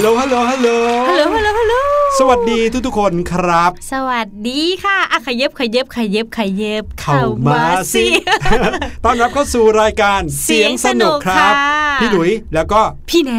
[0.00, 0.68] ฮัลโหลฮัลโหลฮัลโหล
[1.08, 1.74] ฮัลโหลฮัลโหลฮัลโหล
[2.18, 7.62] สวัสดีทุกๆคนครับ สวัสดีค่ะอะขยับขยับขยับขยับเข้ามา
[7.94, 8.04] สิ
[9.04, 11.54] ต้อนรับเข้าสู่รายการเสียงสนุกครับ
[12.00, 13.32] พี่หลุยแล้วก็พี่แน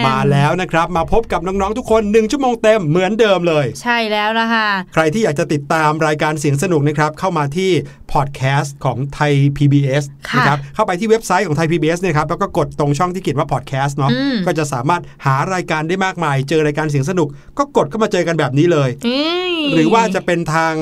[0.00, 7.70] นมาแล้วนะครับ มาพบกับน้องๆทุกคนหนึ่งชั่วโมงเต็มเหมือนเดิมเลย ใช่แล้วนะคะใครที่อยากจะติดตามรายการเสียงสนุกนะครับเข้ามาที่
[8.12, 17.28] พอดแคสต์ของไทย PBS ค่ะนะครับเข้าไปที่เว็บไซต์ของไทย PBS เลยครับแล้วก็กดตรงช่องที่เขียนว่าพอดแคสต์เนาะอืมก็จะสามารถหารายการได้มากมาย เจอรายการเสียงสนุก
[17.58, 20.74] ก็กดเข้ามาเจอกันแบบนี้เลยเอ้ยหรือว่าจะเป็นทาง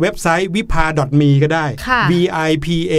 [0.00, 2.12] เว็บไซต์ vipa.me ก็ได้ค่ะ v
[2.48, 2.94] i p a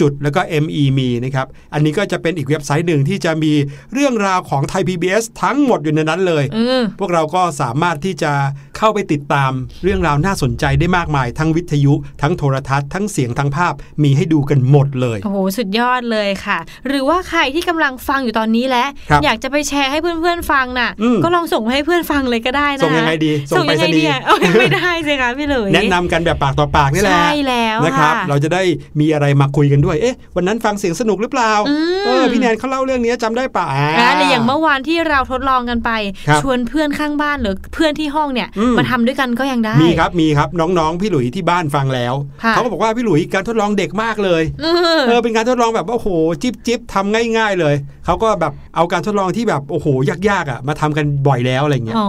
[0.00, 3.52] จุดแล้วก็ m e me นะครับ อันนี้ก็จะเป็นอีกเว็บไซต์หนึ่งที่จะมี
[3.92, 8.32] เรื่องราวของไทย PBS ทั้งหมดอยู่ในนั้นเลยเออพวกเราก็สามารถที่จะ
[8.76, 9.52] เข้าไปติดตาม
[9.84, 28.62] เรื่องราวน่าสนใจได้มากมาย ทั้งวิทยุ ทั้งโทรทัศน์ ทั้งเสียงทั้งภาพมีให้ดูกันหมดเลยโอ้โหสุดยอดเลยค่ะ หรือว่าใครที่กำลังฟังอยู่ตอนนี้แล้วครับอยากจะไปแชร์ให้เพื่อนๆฟังน่ะอืมก็ลองส่งไปให้เพื่อนฟังเลยก็ได้นะส่งยังไงดีส่ส่งงไปยังรไงษณีดีย์อะเอาไม่ได้สิคะพี่หลุยแนะนำกันแบบปากต่อปากนี่แหละใช่แล้วนะครับค่ะเราจะได้
[29.00, 33.66] มีอะไรมาคุยกันด้วยเอ๊ะวันนั้นฟังเสียงสนุกหรือเปล่าอืมเออพี่แนนเขาเล่าเรื่องนี้จำได้ป่ะ
[33.98, 35.90] อ่าในอย่างเมื่อวานที่เราทดลองกันไป
[36.28, 44.66] ครับชวนเพื่อนข้างบ้านหรือเพื่อนที่ห้องเนี่ยอืมมาทำด้วยกันก็ยังได้มีครับมีครับน้องๆพี่หลุยที่บ้านฟังแล้วค่ะเขาก็บอกว่าพี่หลุยการทดลองเด็กมากเลยเอ
[44.98, 46.08] อเออเป็นการทดลองแบบว่าโอ้โห
[46.42, 47.74] จิ๊บจิ๊บทำง่าย ๆ เลย
[48.06, 49.86] เขาก็แบบเอาการทดลองที่แบบโอ้โห
[50.28, 52.08] ยากๆอะมาทำกันบ่อยแล้วอะไรเงี้ยอ๋อ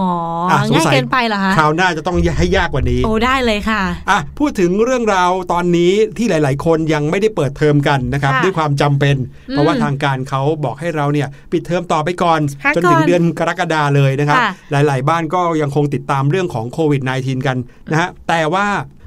[0.50, 9.16] อะสงง่ายสัยเกินไปเหรอคะคราวหน้าจะต้องให้ยากกว่านี้โอ้ได้เลยค่ะอะพูดถึงเรื่องราวตอนนี้ที่หลาย ๆ คนยังไม่ได้เปิดเทอมกันนะครับค่ะด้วยความจำเป็น
[9.48, 17.56] อืมเพราะว่าทางการเขาบอกให้เราเนี่ยปิดเทอมต่อไปก่อนพักจนถึงก่อนเดือนกรกฎาเลยนะครับค่ะหลาย ๆ บ้านก็ยังคงติดตามเรื่องของโควิด -19 กัน
[17.90, 18.66] นะฮะแต่ว่า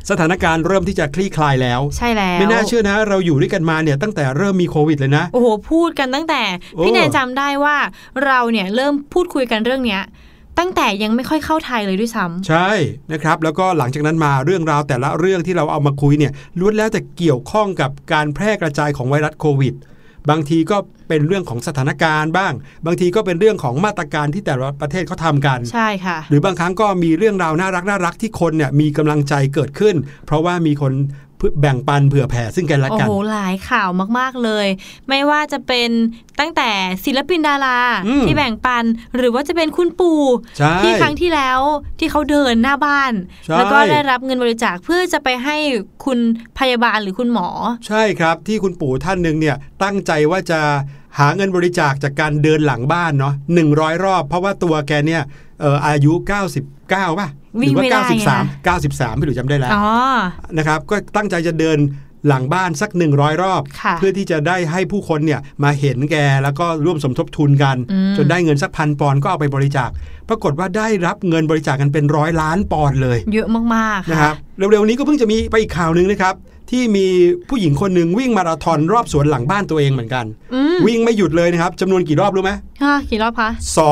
[0.09, 6.41] สถานการณ์เริ่มที่จะคลี่คลายแล้ว ใช่แล้ว ไม่น่าเชื่อนะ เราอยู่ด้วยกันมาเนี่ยตั้งแต่เริ่มมีโควิดเลยนะ โอ้โห พูดกันตั้งแต่
[6.75, 7.75] โอ้พี่แนนจำได้ว่า
[8.25, 10.01] เราเนี่ยเริ่มพูดคุยกันเรื่องเนี้ย
[10.59, 12.69] ตั้งแต่ยังไม่ค่อยเข้าไทยเลยด้วยซ้ำใช่
[13.11, 19.73] นะครับ แล้วก็หลังจากนั้นมาเรื่องราวแต่ละเรื่องที่เราเอามาคุยเนี่ยล้วนแล้วแต่เกี่ยวข้องกับการแพร่กระจายของไวรัสโควิด
[20.29, 20.77] บางทีก็
[21.09, 22.53] เป็นเรื่องของสถานการณ์บ้าง
[22.85, 29.95] บางทีก็เป็นเรื่องของมาตรการที่แต่ละประเทศเขาทำกันใช่ค่ะ หรือบางครั้งก็มีเรื่องราวน่ารักน่ารักที่คนเนี่ยมีกำลังใจเกิดขึ้น
[30.25, 30.93] เพราะว่ามีคน
[31.61, 33.89] แบ่งปันเผื่อแผ่ซึ่งกันและโอ้กันโห หลายข่าว
[34.19, 34.67] มากๆเลย
[35.09, 35.89] ไม่ว่าจะเป็น
[36.39, 36.69] ตั้งแต่
[37.05, 38.83] ศิลปินดาราอืมที่แบ่งปัน
[39.15, 40.21] หรือว่าจะเป็นคุณปู่
[40.57, 41.59] ใช่ที่ครั้งที่แล้ว
[41.99, 43.13] ที่เขาเดินหน้าบ้าน
[43.45, 45.57] ใช่แล้วก็ได้รับเงินบริจาคเพื่อจะไปให้
[46.05, 46.19] คุณ
[46.59, 47.47] พยาบาลหรือคุณหมอ
[47.87, 50.61] ใช่ครับที่คุณปู่ท่านหนึ่งเนี่ยตั้งใจว่าจะ
[51.19, 55.23] หาเงินบริจาคจากการเดินหลังบ้านเนาะหนึ่งร้อยรอบ เพราะว่าตัวแกเนี่ย
[55.61, 56.13] เอ่ออายุ
[56.61, 58.23] 99ป่ะห วิ่รืงว่าไม่ได้ไง
[58.65, 59.87] 93 93พี่หลุยจำได้แล้วอ๋อ
[60.57, 61.79] นะครับก็ตั้งใจจะเดิน
[62.27, 69.89] หลังบ้านสัก 100 รอบค่ะเพื่อที่จะได้ให้ผู้คนเนี่ยมาเห็นแกแล้วก็ร่วมสมทบทุนกันอืมจนได้เงินสักพันปอนด์ก็เอาไปบริจาค
[70.29, 74.35] ปรากฏว่าได้รับเงินบริจาคกันเป็นร้อยล้านปอนด์เลย เยอะมากๆนะคค่ะรับ
[74.71, 76.35] เร็วๆนี้ก็เพิ่งจะมีไปอีกข่าวหนึ่งนะครับ
[76.71, 77.07] ที่มี
[77.49, 82.51] ผู้หญิงคนหนึ่งวิ่งมาราธอนรอบสวนหลังบ้านตัวเองเหมือนกันอืมวิ่งไม่หยุดเลยนะครับจำนวนกี่รอบรู้ไหม
[82.83, 83.49] ค่ะกี่รอบคะ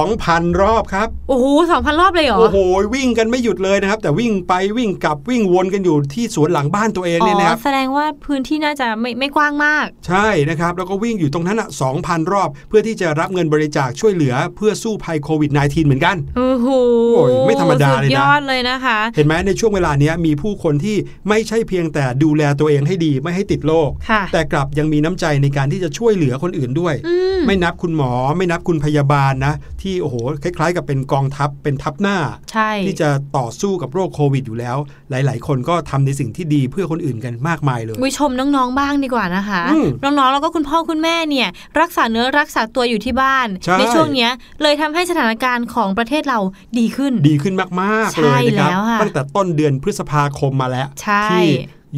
[0.07, 2.57] 2,000รอบครับ โอ้โหสองพันรอบเลยเหรอ โอ้โห
[2.95, 11.69] วิ่งกันไม่หยุดเลยนะครับ แต่วิ่งไปวิ่งกลับวิ่งวนกันอยู่ที่สวนหลังบ้านตัวเองอ๋เนี่ยนะครับอแสดงว่าพื้นที่น่าจะไม่ไม่กว้างมาก ใช่นะครับ แล้วก็วิ่งอยู่ตรงนั้นอะ
[11.99, 16.67] 2,000รอบ เพื่อที่จะรับเงินบริจาคช่วยเหลือเพื่อสู้ภัยโควิด -19 เหมือนกัน โอ้โห
[17.15, 20.97] โอ้ยไม่ธรรมดาเลยนะสุยอดเลยนะคะ เห็นไหมในช่วงเวลาเนี้ยมีผู้คนที่
[21.29, 32.17] ไม่ใช่เพียงแต่ดูแลตัวเองให้ดีไม่ให้ติดโรคค่ะแต่กลับยังมีน้ำใจในการที่จะช่วยเหลือคนอื่นด้วยอืมไม่นับคุณหมอไม่นับคุณพยาบาลนะ ที่โอ้โหคล้าย ๆ กับเป็นกองทัพเป็นทัพหน้า
[32.51, 34.77] ใช่ที่จะต่อสู้กับโรคโควิดอยู่แล้ว
[35.09, 41.47] หลาย ๆ คนก็ทำในสิ่งที่ดีเพื่อคนอื่นกันมากมายเลยวิชมน้องๆบ้างดีกว่านะคะอืมน้องๆแล้วก็คุณพ่อคุณแม่เนี่ย
[41.79, 44.31] รักษาเนื้อรักษาตัวอยู่ที่บ้านใช่ช่วงเนี้ย
[44.61, 46.39] เลยทำให้สถานการณ์ของประเทศเรา
[46.79, 51.47] ดีขึ้น ดีขึ้นมากๆใช่เลยนะครับแล้วค่ะตั้งแต่ต้นเดือนพฤษภาคมมาแล้วใช่ที่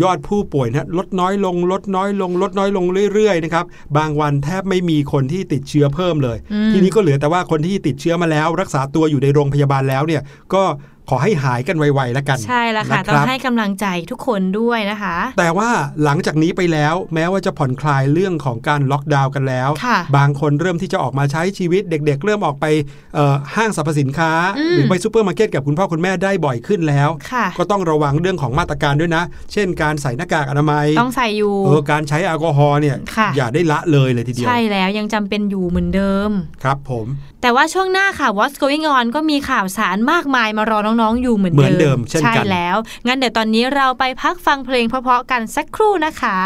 [0.01, 3.65] ยอดผู้ป่วยนะลดน้อยลง ลดน้อยลง ลดน้อยลงเรื่อยๆนะครับ
[3.98, 10.22] บางวันแทบไม่มีคนที่ติดเชื้อเพิ่มเลยอืมทีนี้ก็เหลือแต่ว่าคนที่ติดเชื้อมาแล้ว รักษาตัวอยู่ในโรงพยาบาลแล้วเนี่ย
[10.53, 10.63] ก็
[11.09, 15.69] ขอให้หายกันไวๆแล้วกัน ใช่แล้วค่ะนต้อรังบให้กำลังใจทุกคนด้วยนะคะ แต่ว่า
[16.03, 22.65] หลังจากนี้ไปแล้วแม้ว่าจะผ่อนคลายเรื่องของการล็อกดาวน์กันแล้วค่ะบางคนเริ่มที่จะออกมาใช้ชีวิตเด็ก ๆ เริ่มออกไป
[23.15, 29.23] เอ่อห้างสรรพสินค้าอืมหรือไปซูเปอร์มาร์เก็ตกับคุณพ่อคุณแม่ได้บ่อยขึ้นแล้วค่ะก็ต้องระวังเรื่องของมาตรการด้วยนะ
[29.53, 36.29] เช่น การใส่หน้ากากอนามัยต้องใส่อยู่เออการใช้แอลกอฮอล์เนี่ยค่ะอย่าได้ละเลยเลยทีเดียวใช่แล้วยังจำเป็นอยู่เหมือนเดิม
[36.63, 37.07] ครับผม
[37.41, 42.75] แต่ว่าช่วงหน้าค่ะ What's Going On ก็มีข่าวสารมากมายมารอน้องๆอยู่เหมือนเหมือนเดิมเช่นกันใช่แล้ว
[43.07, 46.37] งั้นเดี๋ยวตอนนี้เราไปพักฟังเพลงเพราะๆกันสักครู่นะคะ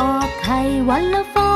[0.00, 1.55] ออกไข่วันละฟอง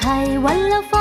[0.00, 0.97] 开完了风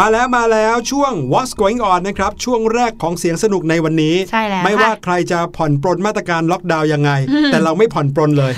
[0.00, 7.10] มาแล้วมาแล้วช่วง What's Going On นะครับ ช่วงแรกของเสียงสนุกในวันนี้ ใช่แล้ว ไม่ค่ะว่าใครจะผ่อนปรนมาตรการล็อกดาวน์ยังไง
[7.52, 8.52] แต่เราไม่ผ่อนปรนเลย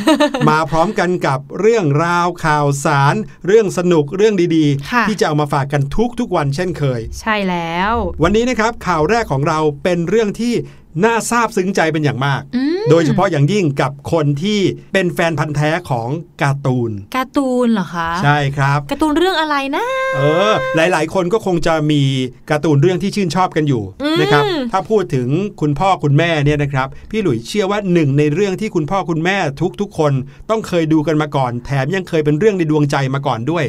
[0.49, 3.15] มาพร้อมกันกับเรื่องราวข่าวสาร
[3.47, 10.55] เรื่องสนุกเรื่องดีค่ะๆที่จะเอามาฝากกันทุกทุกๆวันเช่นเคย ใช่แล้ว วันนี้นะครับข่าวแรกของเราเป็นเรื่องที่
[11.05, 14.61] น่าซาบซึ้งใจเป็นอย่างมากอืมโดยเฉพาะอย่างยิ่งกับคนที่
[14.93, 16.09] เป็นแฟนพันธ์แท้ของ
[16.43, 22.03] การ์ตูน การ์ตูนเหรอคะ ใช่ครับการ์ตูนเรื่องอะไรนะ เออ หลาย ๆ คนก็คงจะมี
[22.51, 25.29] การ์ตูนเรื่องที่ชื่นชอบกันอยู่อืมนะครับ ถ้าพูดถึง
[25.61, 29.37] คุณพ่อคุณแม่เนี่ยนะครับ พี่หลุยเชื่อว่าหนึ่งในเรื่องที่คุณพ่อคุณแม่
[29.81, 30.13] ทุก ๆ คน
[30.51, 33.65] ต้องเคยดูกันมาก่อน แถมยังเคยเป็นเรื่องในดวงใจมาก่อนด้วย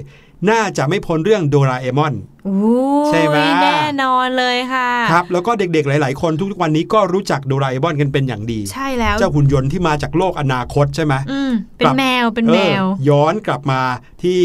[0.50, 2.37] น่าจะไม่พ้นเรื่องโดราเอมอนโอ้
[3.08, 13.82] ใช่ไหมยแน่นอนเลยค่ะครับแล้วก็เด็กๆหลาย ๆ คนทุกๆวันนี้ก็รู้จักโดราเอมอนกันเป็นอย่างดี ใช่แล้วเจ้าหุ่นยนต์ที่มาจากโลกอนาคตใช่ไหมอืมเป็นกลับแมวเป็นแมวเออย้อนกลับมา
[14.24, 14.42] ที่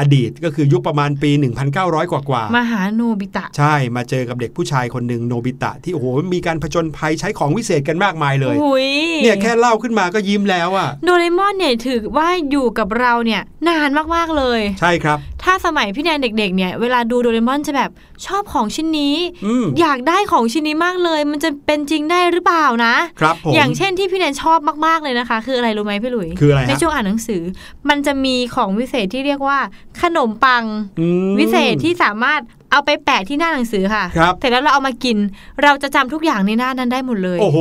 [0.00, 1.30] อดีตก็คือยุคประมาณปี
[1.70, 8.88] 1,900 กว่ากว่าๆมาหาโนบิตะ ใช่มาเจอกับเด็กผู้ชายคนหนึ่งโนบิตะ ที่โอ้โหมีการผจญภัยใช้ของวิเศษกันมากมายเลยหุย
[9.22, 17.90] เนี่ยแค่เล่าขึ้นมาก็ยิ้มแล้วอะโดเรมอนเนี่ยถือว่าอยู่กับเราเนี่ยนานมากๆเลย ใช่ครับ ถ้าสมัยพี่แนนเด็ก ๆ เนี่ยเวลาดูโดเรมอนจะแบบ
[18.26, 27.42] ชอบของชิ้นนี้อืมอยากได้ของชิ้นนี้มากเลย มันจะเป็นจริงได้หรือเปล่านะครับผมอย่างเช่นที่พี่แนนชอบมากๆเลยนะคะ คืออะไรรู้ไหมพี่หลุยคืออะไรฮะในช่วงอ่านหนังสือ
[27.88, 29.58] มันจะมีของวิเศษที่เรียกว่า
[30.02, 30.64] ขนมปัง
[31.00, 32.40] อืมวิเศษที่สามารถ
[32.72, 35.16] เอาไปแปะที่หน้าหนังสือค่ะครับแต่แล้วเราเอามากิน
[35.62, 37.58] เราจะจำทุกอย่างในหน้านั้นได้หมดเลย โอ้โห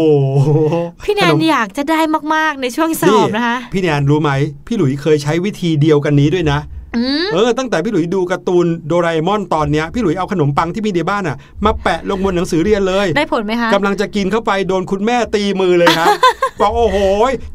[1.05, 1.99] พี่แนขนมอยากจะได้
[2.35, 4.31] มากๆในช่วงสอบนะคะ พี่แนนรู้ไหม
[4.67, 6.74] พี่หลุยเคยใช้วิธีเดียวกันนี้ด้วยนะอืม
[7.33, 16.09] เออตั้งแต่พี่หลุยดูการ์ตูนโดราเอมอนตอนเนี้ยพี่หลุยเอาขนมปังที่มีในบ้านอะ มาแปะลงบนหนังสือเรียนเลย ได้ผลไหมคะกำลังจะกินเข้าไปโดนคุณแม่ตีมือเลยครับ
[16.61, 16.97] บอกโอ้โห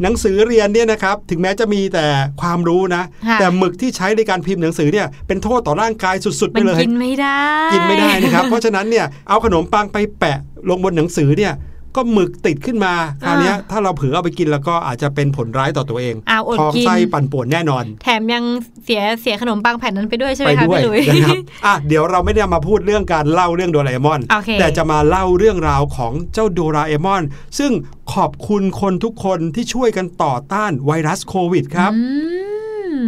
[0.03, 2.07] หนังสือเรียนเนี่ยนะครับถึงแม้จะมีแต่
[2.41, 7.41] ความรู้นะค่ะแต่หมึกที่ใช้ในการพิมพ์หนังสือเนี่ยเป็นโทษต่อร่างกายสุดๆไปมันเลยกินไม่ได้
[7.73, 11.53] กินไม่ได้นะครับเพราะฉะนั้นเนี่ยเอาขนมปังไปแปะลงบนหนังสือเนี่ย
[11.97, 18.45] ก็หมึกติดขึ้นมาคราวเนี้ยถ้าเราเผลอเอาไปกินแล้วก็อาจจะเป็นผลร้ายต่อตัวเองอ้าวอดท้องกินไส้ปั่นป่วนแน่นอน แถมยัง
[18.85, 27.23] เสียเสียขนมปังแผ่นนั้นไปด้วยใช่ไหไปมคะด้วยพี่หลุยนะครับอะเดี๋ยวเราไม่ได้มาพูดเรื่องการเล่าเรื่องโดราเอมอนโอเคแต่จะมาเล่าเรื่องราวของเจ้าโดราเอมอน
[27.59, 27.73] ซึ่ง
[28.15, 32.03] ขอบคุณคนทุกคนที่ช่วยกันต่อต้านไวรัสโควิดครับอื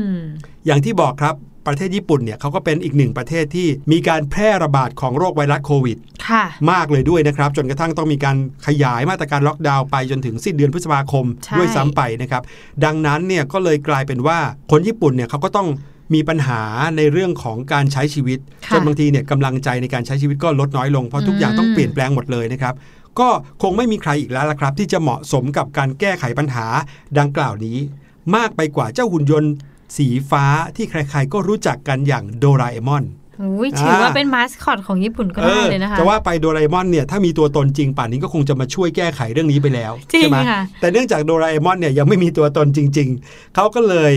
[0.03, 0.07] ม
[0.67, 1.35] อย่างที่บอกครับ
[1.67, 5.99] ประเทศญี่ปุ่นเนี่ยเขาก็เป็นอีกหนึ่งประเทศที่มีการแพร่ระบาดของโรคไวรัสโควิด
[6.29, 12.43] ค่ะมากเลยด้วยนะครับ จนกระทั่งต้องมีการขยายมาตรการล็อกดาวน์ไปจนถึงสิ้นเดือนพฤษภาคมใช่ด้วยซ้ำไปนะครับ
[12.85, 14.39] ดังนั้นเนี่ยก็เลยกลายเป็นว่า
[14.71, 15.69] คนญี่ปุ่นเนี่ยเขาก็ต้อง
[16.15, 16.63] มีปัญหา
[16.97, 22.75] ในเรื่องของการใช้ชีวิตค่ะจนบางทีเนี่ยกำลังใจในการใช้ชีวิตก็ลดน้อยลงเพราะทุกอย่างอืมต้องเปลี่ยนแปลงหมดเลยนะครับ
[23.21, 23.29] ก็
[23.63, 26.67] คงไม่มีใครอีกแล้วละครับ ที่จะเหมาะสมกับการแก้ไขปัญหา
[27.19, 27.79] ดังกล่าวนี้
[28.37, 29.53] มากไปกว่าเจ้าหุ่นยนต์
[29.97, 30.45] สีฟ้า
[30.77, 33.05] ที่ใครๆก็รู้จักกันอย่างโดราเอมอน
[33.43, 44.13] อุ้ยถือว่าเป็นมาสคอตของญี่ปุ่นก็ได้เลยนะคะจะว่าไปโดราเอมอนเนี่ยถ้ามีตัวตนจริงป่านนี้ก็คงจะมาช่วยแก้ไขเรื่องนี้ไปแล้วจริงใช่ไหมค่ะแต่เนื่องจากโดราเอมอนเนี่ยยังไม่มีตัวตนจริง ๆเขาก็เลย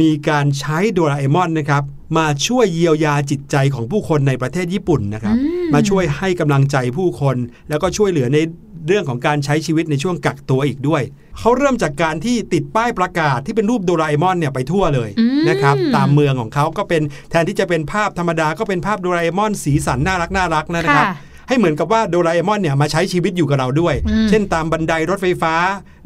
[0.00, 1.82] มีการใช้โดราเอมอนนะครับ
[2.18, 7.36] มาช่วยเยียวยาจิตใจของผู้คนในประเทศญี่ปุ่นนะครับอืมมาช่วยให้กำลังใจผู้คน
[7.68, 8.38] แล้วก็ช่วยเหลือใน
[8.86, 11.02] เรื่องของการใช้ชีวิตในช่วงกักตัวอีกด้วย
[11.38, 21.14] เขาเริ่มจากการที่ติดป้ายประกาศที่เป็นรูปโดราเอมอนเนี่ยไปทั่วเลยอืมนะครับตามเมืองของเขาก็เป็นแทนที่จะเป็นภาพธรรมดาก็เป็นภาพโดราเอมอนสีสันน่ารักน่ารักนะครับค่ะ
[21.48, 25.54] ให้เหมือนกับว่าโดราเอมอนเนี่ยมาใช้ชีวิตอยู่กับเราด้วยอืมเช่นตามบันไดรถไฟฟ้า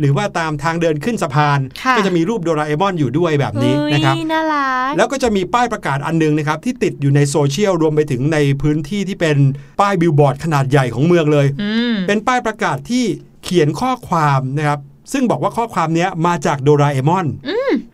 [0.00, 9.36] หรือว่าตามทางเดินขึ้นสะพานค่ะก็จะมีรูปโดราเอมอนอยู่ด้วยแบบนี้อุ๊ยนะครับน่ารักแล้วก็จะมีป้ายประกาศอันหนึ่งนะครับที่ติดอยู่ในโซเชียลรวมไปถึงในพื้นที่ที่เป็น
[9.80, 13.04] ป้ายบิลบอร์ดขนาดใหญ่ของเมืองเลยอืมเป็นป้ายประกาศที่
[13.44, 14.80] เขียนข้อความนะครับ
[15.12, 17.26] ซึ่งบอกว่าข้อความเนี้ยมาจากโดราเอมอน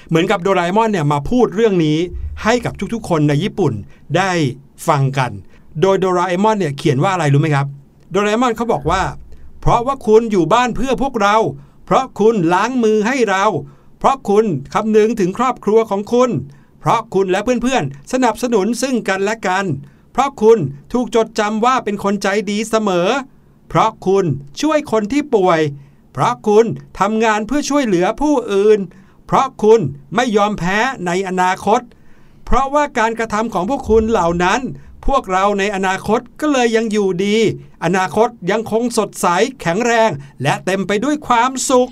[0.08, 1.98] เหมือนกับโดราเอมอนเนี่ยมาพูดเรื่องนี้
[2.44, 3.72] ให้กับทุกๆ คนในญี่ปุ่น
[4.16, 4.30] ได้
[4.88, 5.30] ฟังกัน
[5.80, 7.66] โดยโดราเอมอนเนี่ยเขียนว่าอะไรรู้ไหมครับ
[8.10, 9.02] โดราเอมอนเขาบอกว่า
[9.60, 11.36] เพราะว่าคุณอยู่บ้านเพื่อพวกเรา
[11.86, 13.44] เพราะคุณล้างมือให้เรา
[13.98, 16.30] เพราะคุณคำนึงถึงครอบครัวของคุณ
[16.80, 19.64] เพราะคุณและเพื่อนๆ สนับสนุนซึ่งกันและกัน
[20.12, 20.58] เพราะคุณ
[20.92, 23.08] ถูกจดจำว่าเป็นคนใจดีเสมอ
[23.68, 24.24] เพราะคุณ
[24.60, 25.60] ช่วยคนที่ป่วย
[26.12, 26.66] เพราะคุณ
[27.00, 28.78] ทำงานเพื่อช่วยเหลือผู้อื่น
[29.26, 29.80] เพราะคุณ
[30.14, 31.80] ไม่ยอมแพ้ในอนาคต
[32.44, 34.60] เพราะว่าการกระทำของพวกคุณเหล่านั้น
[35.06, 37.36] พวกเราในอนาคตก็เลยยังอยู่ดี
[37.84, 39.26] อนาคตยังคงสดใส
[39.60, 40.10] แข็งแรง
[40.42, 41.88] และเต็มไปด้วยความสุข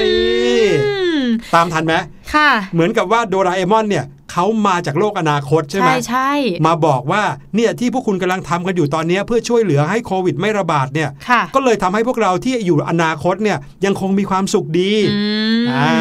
[0.00, 1.24] นี่อืม
[1.54, 1.94] ตามทันไหม
[2.34, 6.32] ค่ะ เหมือนกับว่าโดราเอมอนเนี่ยเขามาจากโลกอนาคตใช่ไหมใช่ใช่
[6.66, 7.22] มาบอกว่า
[7.56, 15.20] เนี่ยที่พวกคุณกำลังทำกันอยู่ตอนเนี้ยเพื่อช่วยเหลือให้โควิดไม่ระบาดเนี่ยค่ะก็เลยทำให้พวกเราที่อยู่อนาคตเนี่ยยังคงมีความสุขดีอื
[15.62, 15.92] มอ่า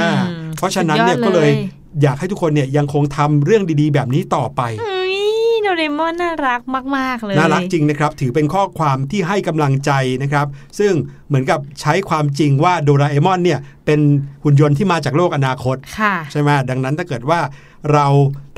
[0.58, 1.50] เพราะฉะนั้นเนี่ยสุดอดก็เลย
[2.02, 5.03] อยากให้ทุกคนเนี่ยยังคงทำเรื่องดีๆ แบบนี้ต่อไปอุ๊ยโด
[5.76, 6.62] เรมอนน่ารัก
[6.98, 9.92] มาก ๆ เลย น่ารักจริงนะครับ ถือเป็นข้อความที่ให้กำลังใจ
[10.24, 10.48] นะครับ
[10.80, 10.94] ซึ่ง
[11.28, 14.00] เหมือนกับใช้ความจริงว่าโดราเอมอนเนี่ยเป็น
[14.44, 17.40] หุ่นยนต์ที่มาจากโลกอนาคตค่ะใช่ไหมดังนั้นถ้าเกิดว่า
[17.94, 18.08] เรา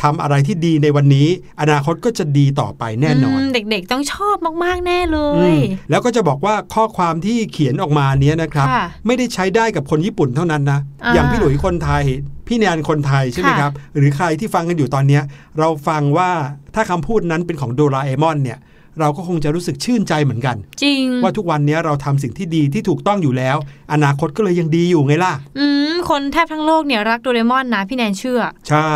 [0.01, 1.27] ทำอะไรที่ดีในวันนี้
[1.61, 12.03] อนาคตก็จะดีต่อไปแน่นอนมเด็กๆต้องชอบมากๆแน่เลอืยมแล้วก็จะบอกว่าข้อความที่เขียนออกมาเนี้ยนะครับค่ะไม่ได้ใช้ได้กับคนญี่ปุ่นเท่านั้นนะอ่าอย่างพี่หลุยคนไทย
[12.47, 15.23] พี่แนนคนไทยใช่ไหมค่ะครับ หรือใครที่ฟังกันอยู่ตอนเนี้ย
[15.59, 16.31] เราฟังว่า
[16.75, 18.59] ถ้าคำพูดนั้นเป็นของโดราเอมอนเนี่ย
[18.99, 23.57] เราก็คงจะรู้สึกชื่นใจเหมือนกัน จริง ว่าทุกวันนี้เราทำสิ่งที่ดีที่ถูกต้องอยู่แล้ว
[23.93, 28.91] อนาคตก็เลยยังดีอยู่ไงล่ะ อืม คนแทบทั้งโลกเนี่ยรักโดเรมอนนะพี่แนนเชื่อ ใช่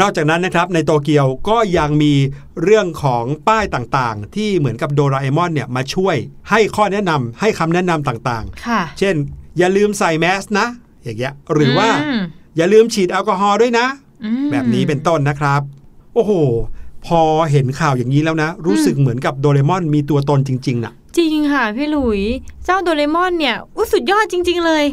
[0.00, 2.12] นอกจากนั้นนะครับในโตเกียวก็ยังมี
[2.62, 6.16] เรื่องของป้ายต่างๆ ที่เหมือนกับโดราเอมอนเนี่ยมาช่วย
[6.50, 9.14] ให้ข้อแนะนำให้คำแนะนำต่างค่ะๆเช่น
[9.58, 10.66] อย่าลืมใส่แมสนะ
[11.04, 11.88] อย่างเงี้ย หรือว่า
[12.22, 12.22] ม
[12.56, 13.86] อย่าลืมฉีดแอลกอฮอล์ด้วยนะ
[14.24, 15.60] อืมแบบนี้เป็นต้นนะครับ
[16.14, 16.32] โอ้โห
[17.06, 17.20] พอ
[17.52, 22.20] เห็นข่าวอย่างนี้แล้วนะ รู้สึกเหมือนกับโดเรมอนมีตัวตนจริงๆน่ะ จริงค่ะพี่หลุย
[22.64, 24.84] เจ้าโดเรมอนเนี่ยอุยสุดยอดจริง ๆ เลย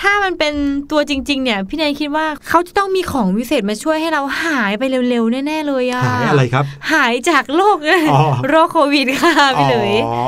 [0.00, 0.54] ถ้ามันเป็น
[0.90, 7.76] ตัวจริง ๆ เนี่ย พี่แนนคิดว่าเขาจะต้องมีของวิเศษมาช่วยให้เราหายไปเร็ว ๆ แน่ ๆ เลยอะหายอะไรครับ หายจากโรค
[8.12, 10.18] อ๋อโรคโควิดค่ะพี่หลุยอ๋อ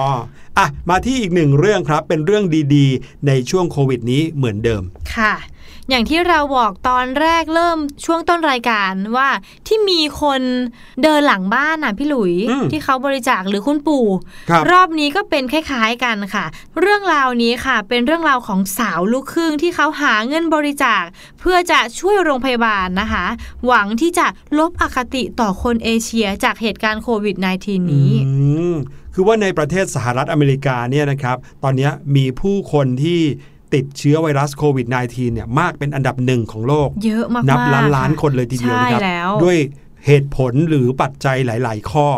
[0.58, 4.82] อะมาที่อีกหนึ่งเรื่องครับเป็นเรื่องดีๆ ในช่วงโควิดนี้เหมือนเดิม
[5.16, 5.34] ค่ะ
[5.90, 9.28] อย่างที่เราบอกตอนแรกเริ่มช่วงต้นรายการว่า
[9.66, 10.40] ที่มีคน
[11.02, 14.06] เดินหลังบ้านน่ะพี่หลุยอืมที่เขาบริจาคหรือคุณปู่
[14.50, 16.44] ครับรอบนี้ก็เป็นคล้ายๆกันค่ะ
[16.80, 21.02] เรื่องราวนี้ค่ะ เป็นเรื่องราวของสาวลูกครึ่งที่เขาหาเงินบริจาค
[21.40, 23.24] เพื่อจะช่วยโรงพยาบาลนะคะ
[23.66, 24.26] หวังที่จะ
[24.58, 28.34] ลบอคติต่อคนเอเชียจากเหตุการณ์โควิด -19 นี้อื
[28.72, 28.74] ม
[29.14, 33.20] คือว่าในประเทศสหรัฐอเมริกาเนี่ยนะครับ ตอนนี้มีผู้คนที่
[33.74, 39.58] ติดเชื้อไวรัสโควิด -19 เนี่ยมากเป็นอันดับหนึ่งของโลก เยอะมากๆนับล้านล้านะคนเลยทีเดียวนะครับใช่แล้วด้วย
[40.06, 42.08] เหตุผลหรือปัจจัยหลาย ๆ ข้อ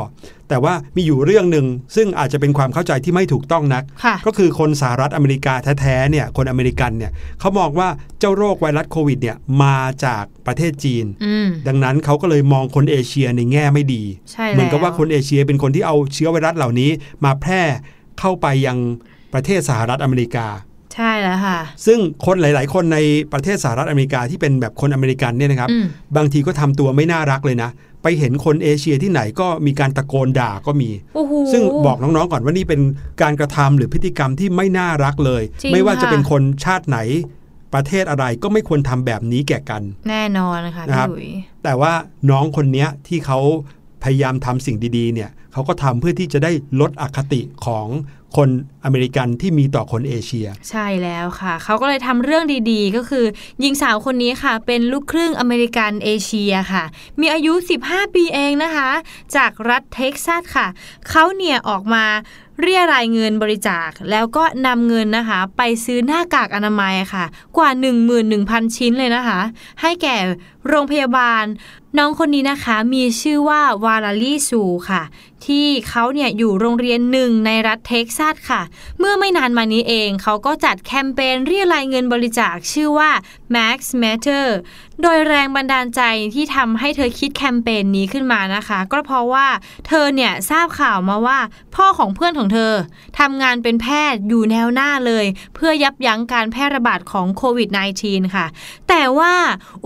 [0.48, 16.90] แต่ว่ามีอยู่เรื่องหนึ่งซึ่งอาจจะเป็นความเข้าใจที่ไม่ถูกต้องนักค่ะก็คือคนสหรัฐอเมริกาแท้ๆเนี่ยคนอเมริกันเนี่ยเขามองว่าเจ้าโรคไวรัสโควิดเนี่ยมาจากประเทศจีนอืมดังนั้นเขาก็เลยมองคนเอเชียในแง่ไม่ดีใช่เหมือนกับแล้วว่าคนเอเชียเป็นคนที่เอาเชื้อไวรัสเหล่านี้
[17.24, 17.62] มาแพร่
[18.20, 18.78] เข้าไปยัง
[19.34, 20.46] ประเทศสหรัฐอเมริกา
[20.94, 22.98] ใช่แล้วค่ะ ซึ่งคนหลาย ๆ คนใน
[23.32, 25.84] ประเทศสหรัฐอเมริกาที่เป็นแบบคนอเมริกันเนี่ยนะครับอืม
[26.16, 27.70] บางทีก็ทำตัวไม่น่ารักเลยนะ
[28.02, 32.80] ไปเห็นคนเอเชียที่ไหนก็มีการตะโกนด่าก็มีโอ้โหซึ่งบอกน้อง ๆ ก่อนว่านี่เป็น
[33.22, 36.98] การกระทำหรือพฤติกรรมที่ไม่น่ารักเลยจริงไม่ว่าจะค่ะเป็นคนชาติไหน
[37.74, 41.30] ประเทศอะไรก็ไม่ควรทำแบบนี้แก่กัน แน่นอนค่ะนะครัพี่บหลุย
[41.64, 41.92] แต่ว่า
[42.30, 43.38] น้องคนเนี้ยที่เขา
[44.04, 47.86] พยายามทำสิ่งดี ๆ เนี่ยเขาก็ทำเพื่อที่จะได้ลดอคติของ
[48.36, 48.48] คน
[48.84, 53.24] อเมริกันที่มีต่อคนเอเชีย ใช่แล้วค่ะ เขาก็เลยทำเรื่องดีๆ ก็คือ
[53.60, 56.84] หญิงสาวคนนี้ค่ะ เป็นลูกครึ่งอเมริกันเอเชียค่ะ
[57.20, 57.52] มีอายุ
[57.84, 58.90] 15 ปีเองนะคะ
[59.36, 60.66] จากรัฐเท็กซัสค่ะ
[61.08, 62.04] เขาเนี่ยออกมา
[62.60, 67.24] เรียรายเงินบริจาคแล้วก็นำเงินนะคะ ไปซื้อหน้ากากอนามัยค่ะ
[67.56, 67.70] กว่า
[68.22, 69.40] 11,000 ชิ้นเลยนะคะ
[69.80, 70.16] ให้แก่
[70.68, 71.44] โรงพยาบาล
[71.98, 75.02] น้องคนนี้นะคะมีชื่อว่าวาลาลีซูค่ะ
[75.46, 78.62] ที่เขาเนี่ยอยู่โรงเรียนหนึ่งในรัฐเท็กซัสค่ะ
[78.98, 83.10] เมื่อไม่นานมานี้เองเขาก็จัดแคมเปญเรียรายเงินบริจาคชื่อว่า
[83.54, 84.46] Max Matter
[85.02, 86.02] โดยแรงบันดาลใจ
[86.34, 89.46] ที่ทำให้เธอคิดแคมเปญนี้ขึ้นมานะคะ ก็เพราะว่า
[89.86, 91.38] เธอเนี่ยทราบข่าวมาว่า
[91.74, 92.72] พ่อของเพื่อนของเธอ
[93.18, 97.68] ทำงานเป็นแพทย์อยู่แนวหน้าเลย เพื่อยับยั้งการแพร่ระบาดของโควิด
[98.02, 98.46] -19 ค่ะ
[98.88, 99.34] แต่ว่า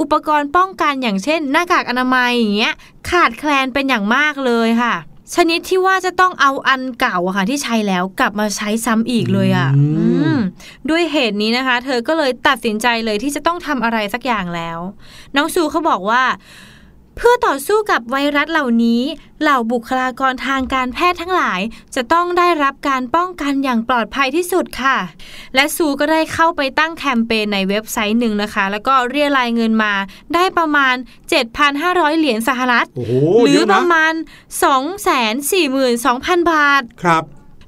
[0.01, 2.75] อุปกรณ์ป้องกันอย่างเช่น หน้ากากอนามัยอย่างเงี้ย
[3.11, 4.95] ขาดแคลนเป็นอย่างมากเลยค่ะ
[5.35, 10.41] ชนิดที่ว่าจะต้องเอาอันเก่าอะค่ะที่ใช้แล้วกลับมาใช้ซ้ำอีกเลยอะอืมอืม
[10.91, 14.79] ด้วยเหตุนี้นะคะ เธอก็เลยตัดสินใจเลยที่จะต้องทำอะไรสักอย่างแล้ว
[15.37, 16.23] น้องซูเขาบอกว่า
[17.17, 19.03] เพื่อต่อสู้กับไวรัสเหล่านี้
[19.43, 21.61] เหล่าบุคลากรทางการแพทย์ทั้งหลาย
[21.95, 24.99] จะต้องได้รับการป้องกันอย่างปลอดภัยที่สุดค่ะ
[25.55, 29.95] และซูก็ได้เข้าไปตั้งแคมเปญในเว็บไซต์หนึ่งนะคะ แล้วก็เรียรายเงินมา
[30.35, 30.95] ได้ประมาณ
[31.57, 33.13] 7,500 เหรียญสหรัฐโอ้โห
[33.45, 34.13] หรืเยออะปนะระมาณ
[35.31, 37.25] 242,000 บาท ครับ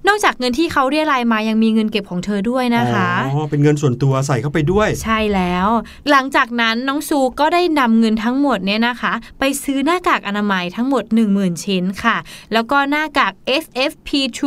[0.08, 5.68] นอกจากเงินที่เขาเรียรายมายังมีเงินเก็บของเธอด้วยนะคะอ๋อเป็นเงินส่วนตัวใส่เข้าไปด้วย ใช่แล้ว
[6.10, 12.16] หลังจากนั้นน้องซูก็ได้นำเงินทั้งหมดเนี่ยนะคะ ไปซื้อหน้ากากอนามัยทั้งหมด 10,000 ชิ้นค่ะ
[12.52, 14.42] แล้วก็หน้ากาก FFP2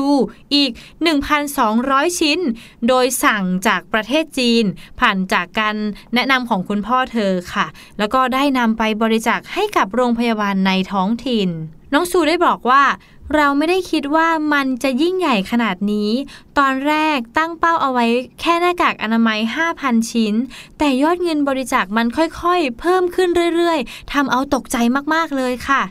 [0.56, 0.72] อีก
[1.46, 2.40] 1,200 ชิ้น
[2.88, 4.64] โดยสั่งจากประเทศจีน
[5.00, 5.76] ผ่านจากการ
[6.14, 7.66] แนะนำของคุณพ่อเธอค่ะ
[8.00, 11.50] แล้วก็ได้นำไปบริจาคให้กับโรงพยาบาลในท้องถิ่น
[11.94, 12.84] น้องซูได้บอกว่า
[13.36, 16.10] เราไม่ได้คิดว่ามันจะยิ่งใหญ่ขนาดนี้
[16.58, 18.06] ตอนแรกตั้งเป้าเอาไว้
[18.42, 19.40] แค่หน้ากากอนามัย
[19.76, 20.34] 5,000 ชิ้น
[20.78, 24.78] แต่ยอดเงินบริจาคมันค่อยๆ เพิ่มขึ้นเรื่อยๆทำเอาตกใจ
[25.14, 25.82] มากๆเลยค่ะ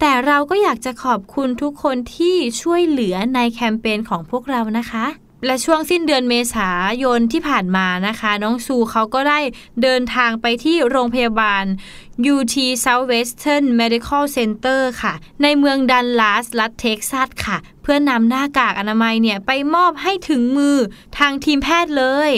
[0.00, 5.06] แต่เราก็อยากจะขอบคุณทุกคนที่ช่วยเหลือในแคมเปญของพวกเรานะคะ
[5.46, 6.70] และช่วงสิ้นเดือนเมษา
[7.02, 9.40] ยนที่ผ่านมานะคะ น้องซูเขาก็ได้
[9.82, 11.64] เดินทางไปที่โรงพยาบาล
[12.34, 20.76] UT Southwestern Medical Center ค่ะ ในเมืองดันลัสรัฐเท็กซัสค่ะ เพื่อนำหน้ากากอนามัยเนี่ยไปมอบให้ถึงมือ
[21.18, 22.32] ทางทีมแพทย์เลย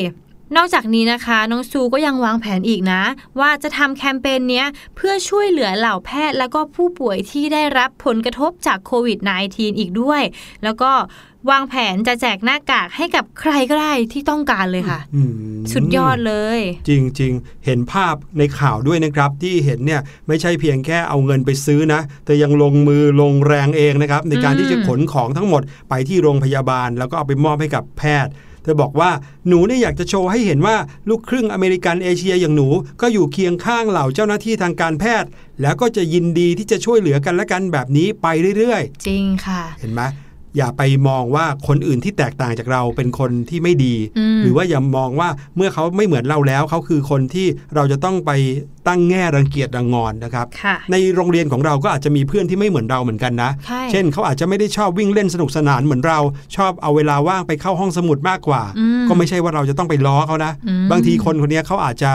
[0.56, 3.02] นอกจากนี้นะคะ น้องซูก็ยังวางแผนอีกนะ
[3.40, 9.18] ว่าจะทำแคมเปญเนี้ยเพื่อช่วยเหลือเหล่าแพทย์ แล้วก็ผู้ป่วยที่ได้รับผลกระทบจากโควิด
[9.50, 10.22] -19 อีกด้วย
[10.64, 10.92] แล้วก็
[11.50, 28.32] วางแผนจะแจกหน้ากากให้กับใครก็ได้ที่ต้องการเลยค่ะอืมสุดยอดเลย จริงๆ เห็นภาพในข่าวด้วยนะครับที่เห็นเนี่ยไม่ใช่เพียงแค่เอาเงินไปซื้อนะ แต่ยังลงมือลงแรงเองนะครับ ในการอืมที่จะขนของทั้งหมดไปที่โรงพยาบาล แล้วก็เอาไปมอบให้กับแพทย์
[28.62, 29.10] เธอบอกว่า
[29.48, 30.76] หนูเนี่ยอยากจะโชว์ให้เห็นว่า
[31.08, 32.68] ลูกครึ่งอเมริกันเอเชียอย่างหนู
[33.00, 35.28] ก็อยู่เคียงข้างเหล่าเจ้าหน้าที่ทางการแพทย์
[35.62, 38.26] แล้วก็จะยินดีที่จะช่วยเหลือกันและกันแบบนี้ไป
[38.58, 40.02] เรื่อยๆ จริงค่ะ เห็นไหม
[40.56, 48.30] อย่าไปมองว่าคนอื่นที่แตกต่างจากเราเป็นคนที่ไม่ดีอืมหรือว่าอย่ามองว่าเมื่อเขาไม่เหมือนเราแล้วเขาคือคนที่เราจะต้องไป
[48.88, 56.18] ตั้งแง่รังเกียจรังงอนนะครับค่ะในโรงเรียนของเราก็อาจจะมีเพื่อนที่ไม่เหมือนเราเหมือนกันนะใช่เช่นเขาอาจจะไม่ได้ชอบวิ่งเล่นสนุกสนานเหมือนเรา
[56.56, 62.10] ชอบเอาเวลาว่างไปเข้าห้องสมุดมากกว่าอืมก็ไม่ใช่ว่าเราจะต้องไปล้อเขานะอืมบางทีคนคนนี้เขาอาจจะ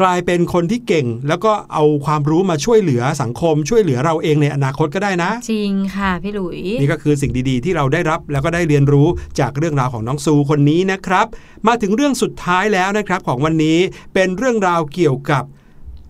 [0.00, 9.08] กลายเป็นคนที่เก่ง แล้วก็เอาความรู้มาช่วยเหลือสังคม ช่วยเหลือเราเองในอนาคตก็ได้นะ จริงค่ะพี่หลุยนี่ก็คือสิ่งดีๆ ที่เราได้รับแล้วก็ได้เรียนรู้
[9.40, 11.26] จากเรื่องราวของน้องซูคนนี้นะครับ
[11.66, 13.78] มาถึงเรื่องสุดท้ายแล้วนะครับของวันนี้
[14.14, 15.44] เป็นเรื่องราวเกี่ยวกับ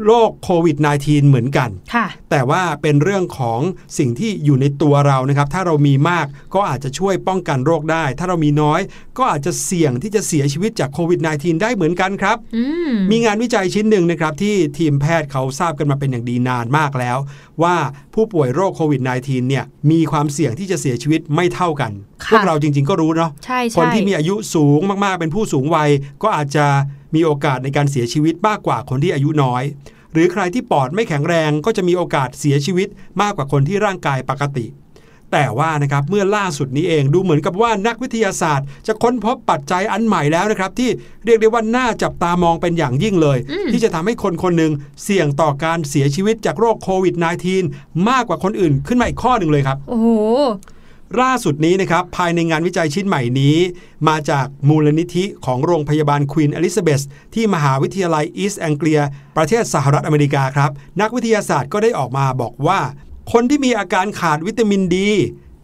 [0.04, 3.60] โรคโควิด -19 เหมือนกันค่ะแต่ว่าเป็นเรื่องของ
[3.98, 8.80] สิ่งที่อยู่ในตัวเรานะครับ ถ้าเรามีมากก็อาจจะช่วยป้องกันโรคได้ ถ้าเรามีน้อย
[9.18, 17.18] ก็อาจจะเสี่ยงที่จะเสียชีวิตจากโควิด -19 ได้เหมือนกันครับอืมมีงานวิจัยชิ้นหนึ่งนะครับ ที่ทีมแพทย์เขาทราบกันมาเป็นอย่างดีนานมากแล้ว
[17.62, 17.76] ว่า
[18.14, 21.92] ผู้ป่วยโรคโควิด -19 เนี่ยมีความเสี่ยงที่จะเสียชีวิตไม่เท่ากัน
[22.24, 25.90] ค่ะพวกเราจริง ๆ ก็รู้เนาะใช่ใช่คนที่มีอายุสูงมากๆเป็นผู้สูงวัย
[26.22, 26.66] ก็อาจจะ
[27.14, 29.62] มีโอกาสในการเสียชีวิตมากกว่าคนที่อายุน้อย
[30.12, 32.88] หรือใครที่ปอดไม่แข็งแรงก็จะมีโอกาสเสียชีวิต
[33.20, 34.66] มากกว่าคนที่ร่างกายปกติ
[35.32, 40.90] แต่ว่านะครับเมื่อล่าสุดนี้เองดูเหมือนกับว่านักวิทยาศาสตร์ จะค้นพบปัจจัยอันใหม่แล้วนะครับ ที่
[41.24, 43.38] เรียกได้ว่าน่าจับตามองเป็นอย่างยิ่งเลย
[43.72, 44.72] ที่จะทำให้คนคนหนึ่ง
[45.04, 47.14] เสี่ยงต่อการเสียชีวิตจากโรคโควิด
[47.60, 50.08] -19 มากกว่าคนอื่นขึ้นมาอีกข้อหนึ่งเลยครับ โอ้โห
[51.18, 53.56] ล่าสุดนี้นะครับภายในงานวิจัยชิ้นใหม่นี้
[54.08, 57.00] มาจากมูลนิธิของโรงพยาบาลควีนอลิซาเบธ
[57.34, 59.00] ที่มหาวิทยาลัยอีสต์แองเกีย
[59.36, 60.70] ประเทศสหรัฐอเมริกาครับ
[61.00, 62.80] นักวิทยาศาสตร์ก็ได้ออกมาบอกว่า
[63.32, 65.10] คนที่มีอาการขาดวิตามินดี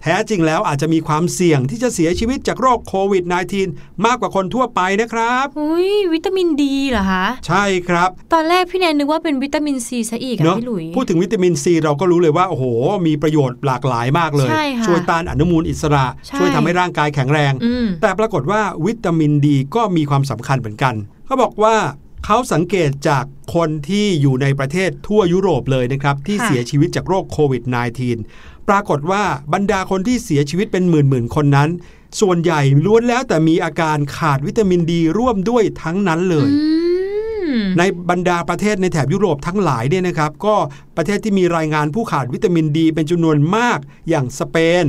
[0.02, 3.24] แท้จริงแล้วอาจจะมีความเสี่ยงที่จะเสียชีวิตจากโรคโควิด
[3.64, 12.64] -19 มากกว่าคนทั่วไปนะครับอุ้ยวิตามินดีเหรอคะ ใช่ครับ ตอนแรกพี่แนนนึกว่าเป็นวิตามินซีซะอีกอะเนาะพี่หลุย พูดถึงวิตามินซีเราก็รู้เลยว่า โอ้โห
[13.06, 20.94] มีประโยชน์หลากหลายมากเลยใช่ค่ะวยต้านอนุมูลอิสระใช่ช่วยทำให้ร่างกายแข็งแรงอืมแต่ปรากฏว่าวิตามินดีก็มีความสำคัญเหมือนกัน
[21.26, 21.76] เขาบอกว่า
[22.24, 29.24] เขาสังเกตจากคนที่อยู่ในประเทศทั่วยุโรปเลยนะครับ ที่ค่ะเสียชีวิตจากโรคโควิด -19 ปรากฏว่า
[29.54, 31.68] บรรดาคนที่เสียชีวิตเป็นหมื่นๆคนนั้น
[32.20, 36.58] ส่วนใหญ่ล้วนแล้วแต่มีอาการขาดวิตามินดีร่วมด้วยทั้งนั้นเลยอื
[37.58, 40.54] มในบรรดาประเทศในแถบยุโรปทั้งหลายเนี่ยนะครับ ก็
[40.96, 44.84] ประเทศที่มีรายงานผู้ขาดวิตามินดี เป็นจำนวนมากอย่างสเปน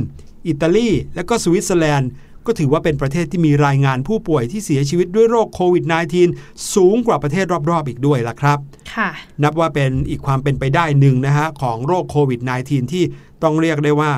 [0.48, 2.10] อิตาลี และก็สวิตเซอร์แลนด์
[2.48, 5.84] ก็ถือว่าเป็นประเทศที่มีรายงานผู้ป่วยที่เสียชีวิตด้วยโรคโควิด
[6.28, 8.58] -19 สูงกว่าประเทศรอบๆอีกด้วยล่ะครับ
[8.94, 9.08] ค่ะ
[9.42, 13.04] นับว่าเป็นอีกความเป็นไปได้หนึ่งนะฮะของโรคโควิด -19 ที่
[13.42, 14.12] ต้องเรียกได้ว่า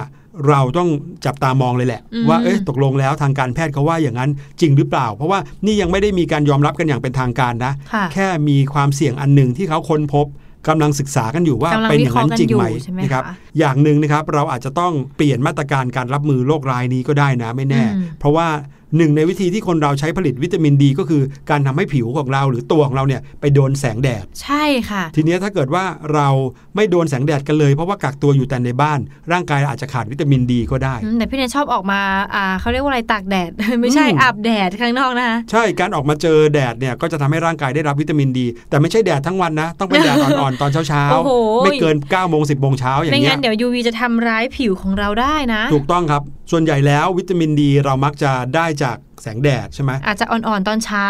[0.48, 0.88] เราต้อง
[1.26, 10.26] จับตามองเลยแหละอืมว่าเอ๊ะตกลงแล้วทางการแพทย์เขาว่าอย่างนั้นจริงหรือเปล่า เพราะว่านี่ยังไม่ได้มีการยอมรับกันอย่างเป็นทางการนะค่ะแค่มีความเสี่ยงอันหนึ่งที่เขาค้นพบ
[10.68, 18.48] กำลังศึกษากันอยู่ว่ากำลังเป็นอย่างนั้นจริงไหมวิเคราะห์กันอยู่ใช่ไหมนะครับคะอย่างหนึ่งนะครับเราอาจจะต้องเปลี่ยนมาตรการการรับมือโรคร้ายนี้ก็ได้นะไม่แน่อืมเพราะว่า
[18.96, 26.28] หนึ่งในวิธีที่คนเราใช้ผลิตวิตามินดี ก็คือการทำให้ผิวของเราหรือตัวของเราเนี่ยไปโดนแสงแดด ใช่ค่ะ ทีเนี้ยถ้าเกิดว่าเรา
[26.76, 28.98] ไม่โดนแสงแดดกันเลยเพราะว่ากักตัวอยู่แต่ในบ้าน
[29.32, 32.00] ร่างกายอาจจะขาดวิตามินดีก็ได้อืมแต่พี่แนนชอบออกมา
[32.34, 33.50] อ่าเขาเรียกว่าอะไรตากแดด
[33.80, 51.06] ไม่ใช่อืมอาบแดดข้างนอกนะคะใช่การออกมาเจอแดดเนี่ยก็จะทำให้ร่างกายได้รับวิตามินดี แต่ไม่ใช่แดดทั้งวันนะ ต้องเป็นแดดอ่อนๆตอนเช้าโอ้โหๆไม่เกิน9ก้าโมงสิบโมงเช้าอย่างไม่เงี้งั้ยนเดี๋ยว UV จะทำร้ายผิวของเราได้นะ ถูกต้องครับ ส่วนใหญ่แล้ววิตามินดีเรามักจะได้จากแสงแดดใช่ไหมอาจจะอ่อนๆตอนเช้า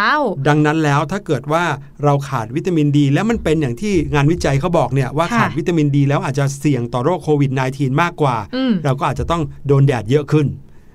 [0.47, 1.63] ดังนั้นแล้วถ้าเกิดว่า
[2.03, 10.47] เราขาดวิตามินดี แล้วมันเป็นอย่างที่งานวิจัยเขาบอกเนี่ยว่าค่ะขาดวิตามินดี แล้วอาจจะเสี่ยงต่อโรคโควิด -19 มากกว่าอืมเราก็อาจจะต้องโดนแดดเยอะขึ้น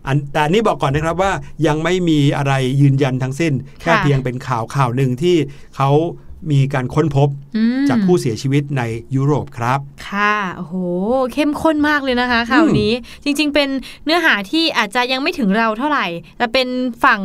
[0.06, 1.32] อันแต่อันนี้บอกก่อนนะครับว่า
[1.66, 5.36] ยังไม่มีอะไรยืนยันทั้งสิ้น แค่ค่ะเพียงเป็นข่าวข่าวหนึ่งที่
[5.76, 5.90] เขา
[6.50, 8.82] มีการค้นพบอืมจากผู้เสียชีวิตใน
[9.16, 9.78] ยุโรปครับ
[10.08, 10.74] ค่ะ โอ้โห
[11.32, 12.92] เข้มข้นมากเลยนะคะข่าวนี้
[13.24, 13.68] จริงๆ เป็น
[14.04, 16.06] เนื้อหาที่อาจจะยังไม่ถึงเราเท่าไหร่
[16.38, 16.68] แต่เป็น
[17.04, 17.20] ฝั่ง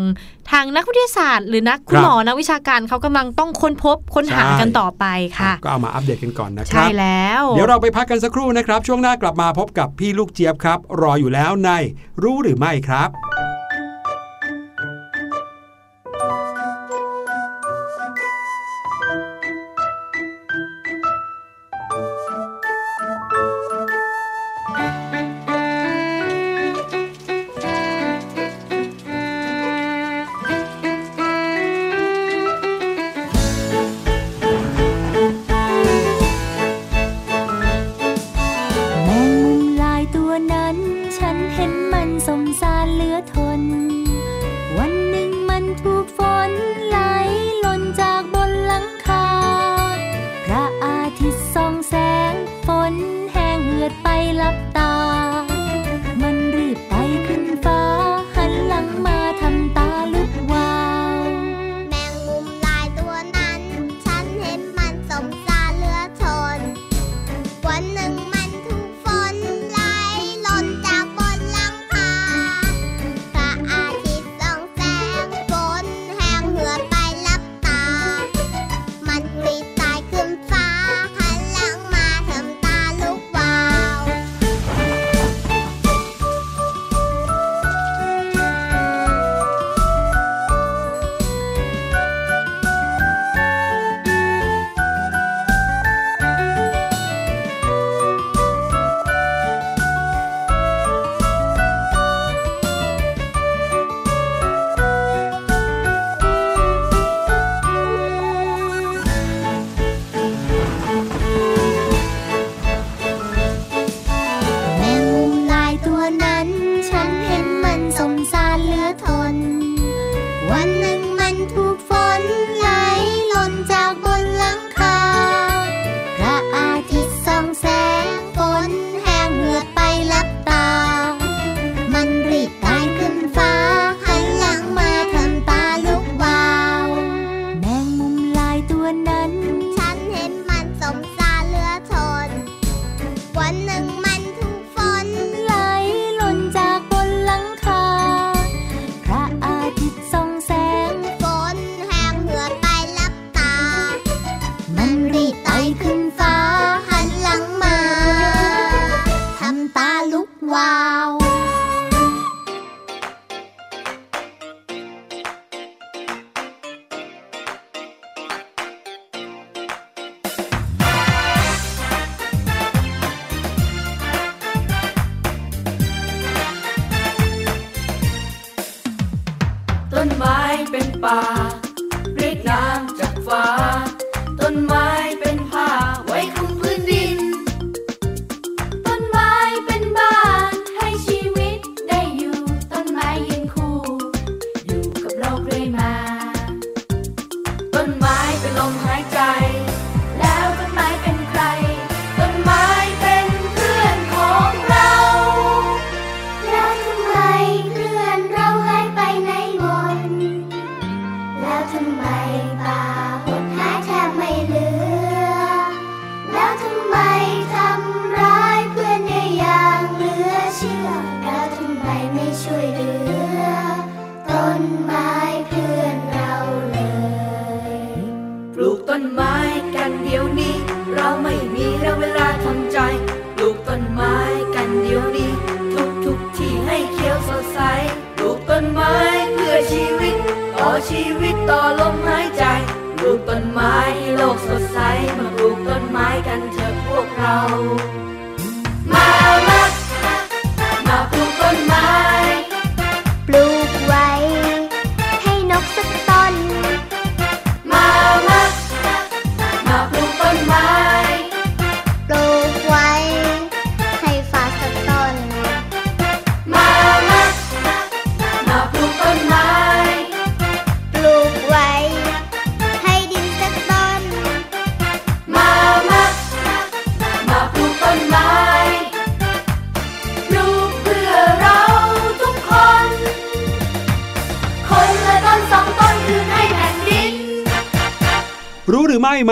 [0.51, 5.05] ทางนักวิทยาศาสตร์ หรือนักคุณครับหมอนักวิชาการเขากำลังต้องค้นพบค้นหาใช่กันต่อไป
[5.39, 11.69] ค่ะ ก็เอามาอัปเดตกันก่อนนะคใช่รับแล้ว เดี๋ยวเราไปพักกันสักครู่นะครับ ช่วงหน้ากลับมาพบกับพี่ลูกเจี๊ยบครับ รออยู่แล้วใน
[12.23, 13.09] รู้หรือไม่ครับ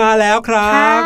[0.00, 1.02] ม่มาแล้วครัค่ะบ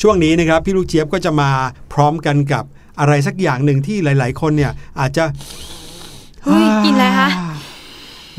[0.00, 1.50] ช่วงนี้นะครับพี่ลูกเจี๊ยบก็จะมา
[1.92, 2.64] พร้อมกันกับ
[3.00, 5.24] อะไรสักอย่างหนึ่งที่หลาย ๆ คนเนี่ยอาจจะ
[6.44, 7.28] เฮ้ยกลินอะไรคะ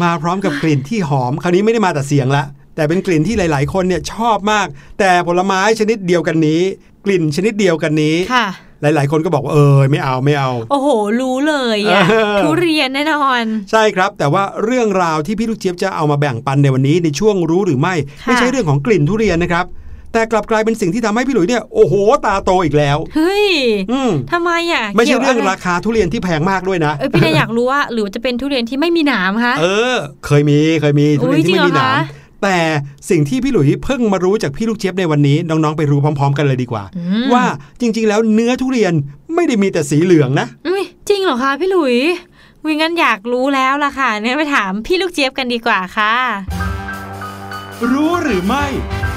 [0.02, 2.44] มาพร้อมกับกลิ่นที่หอม คราวนี้ไม่ได้มาแต่เสียงละ
[2.76, 4.68] แต่เป็นกลิ่นที่หลาย ๆ คนเนี่ยชอบมาก
[5.00, 6.62] แต่ผลไม้ชนิดเดียวกันนี้
[7.06, 8.48] กลิ่นชนิดเดียวกันนี้ค่ะ
[8.82, 10.90] หลาย ๆ คนก็บอกว่าเออไม่เอาไม่เอา โอ้โห
[11.20, 19.66] รู้เลยอะเออทุเรียนแน่นอน ใช่ครับ แต่ว่าเรื่องราวที่พี่ลูกเจี๊ยบจะเอามาแบ่งปันในวันนี้ในช่วงรู้หรือไม่ค่ะไม่ใช่เรื่องของกลิ่นทุเรียนนะครับ
[20.14, 21.94] แต่กลับกลายเป็นสิ่งที่ทำให้พี่หลุยเนี่ยโอ้โห
[22.26, 23.48] ตาโตอีกแล้ว เฮ้ย
[23.92, 29.96] อืมทำไมอะ ไม่ใช่เรื่องกี่ยวะราคาทุเรียนที่แพงมากด้วยนะเอ้ยพี่นายอยากรู้ว่าหรือว่าจะเป็นทุเรียนที่ไม่มีหนามคะเออ
[30.26, 32.58] เคยมีเคยมีทุเรียนที่ไม่มีหนามอุ๊ยจริงเหรอคะแต่
[33.10, 37.46] สิ่งที่พี่หลุยเพิ่งมารู้จากพี่ลูกเจี๊ยบในวันนี้น้องๆไปรู้พร้อม ๆ กันเลยดีกว่าอืมว่า
[37.82, 38.94] จริง ๆ แล้วเนื้อทุเรียน
[39.36, 41.96] ไม่ได้มีแต่สีเหลืองนะอุ๊ยจริงเหรอคะพี่หลุย
[42.66, 46.16] วิงั้นอยากรู้แล้วล่ะค่ะเนี่ยไปถามพี่ลูกเจี๊ยบกันดีกว่าค่ะ
[47.92, 48.66] รู้หรือไม่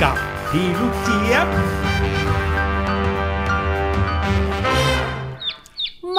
[0.03, 0.16] กับ
[0.57, 1.49] พี่ลูกเจี๊ยบ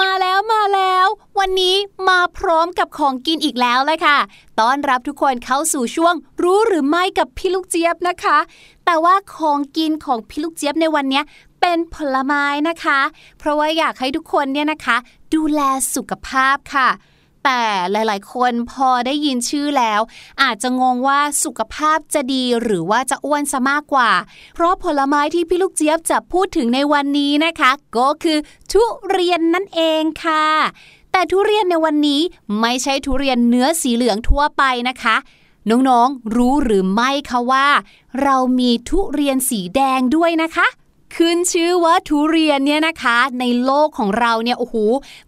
[0.00, 1.06] มาแล้วมาแล้ว
[1.38, 1.76] วันนี้
[2.08, 4.18] มาพร้อมกับของกินอีกแล้วเลยค่ะ
[4.60, 8.38] ต้อนรับทุกคนเข้าสู่ช่วง รู้หรือไม่กับพี่ลูกเจี๊ยบนะคะ
[8.84, 11.22] แต่ว่าของกินของพี่ลูกเจี๊ยบในวันนี้
[11.60, 13.00] เป็นผลไม้นะคะ
[13.38, 14.96] เพราะว่าอยากให้ทุกคนเนี่ยนะคะ
[15.34, 15.60] ดูแล
[15.94, 16.88] สุขภาพค่ะ
[17.46, 20.00] แต่หลาย ๆ คนพอได้ยินชื่อแล้ว
[20.42, 24.10] อาจจะงงว่าสุขภาพจะดีหรือว่าจะอ้วนซะมากกว่า
[24.54, 28.38] เพราะผลไม้ที่พี่ลูกเจี๊ยบจะพูดถึงในวันนี้นะคะ ก็คือ
[28.72, 30.46] ทุเรียนนั่นเองค่ะ
[31.12, 32.20] แต่ทุเรียนในวันนี้
[32.60, 35.16] ไม่ใช่ทุเรียนเนื้อสีเหลืองทั่วไปนะคะ
[35.70, 37.68] น้อง ๆ รู้หรือไม่คะว่า
[38.22, 40.66] เรามีทุเรียนสีแดงด้วยนะคะ
[41.16, 44.76] ขึ้นชื่อว่าทุเรียนเนี่ยนะคะ ในโลกของเราเนี่ยโอ้โห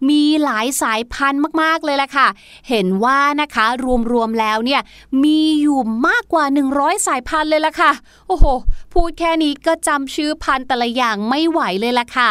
[0.09, 2.27] มีหลายสายพันธุ์มากๆเลยล่ะค่ะ
[2.69, 3.65] เห็นว่านะคะ
[4.11, 4.81] รวมๆแล้วเนี่ย
[5.23, 7.91] มีอยู่มากกว่า 100 สายพันธุ์เลยล่ะค่ะ
[8.27, 8.45] โอ้โห
[8.93, 12.29] พูดแค่นี้ก็จำชื่อพันธุ์แต่ละอย่างไม่ไหวเลยล่ะค่ะ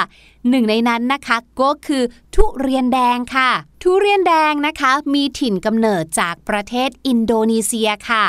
[0.48, 2.02] หนึ่งในนั้นนะคะก็คือ
[2.34, 3.50] ทุเรียนแดงค่ะ
[3.82, 8.24] ทุเรียนแดงนะคะมีถิ่นกำเนิดจากประเทศอินโดนีเซียค่ะ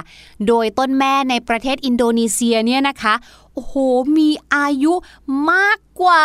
[0.47, 3.13] โดยต้นแม่ในประเทศอินโดนีเซียเนี่ยนะคะ
[3.53, 3.73] โอ้โห
[4.17, 4.93] มีอายุ
[5.51, 6.19] มากกว่า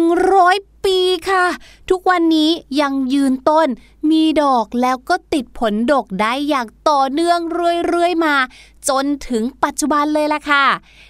[0.00, 0.98] 100 ปี
[1.30, 1.46] ค่ะ
[1.90, 2.50] ทุกวันนี้
[2.80, 3.68] ยังยืนต้น
[4.10, 7.38] มีดอกแล้วก็ติดผลดกได้อย่างต่อเนื่อง
[7.88, 8.36] เรื่อยๆมา
[8.88, 10.64] จนถึงปัจจุบันเลยล่ะค่ะ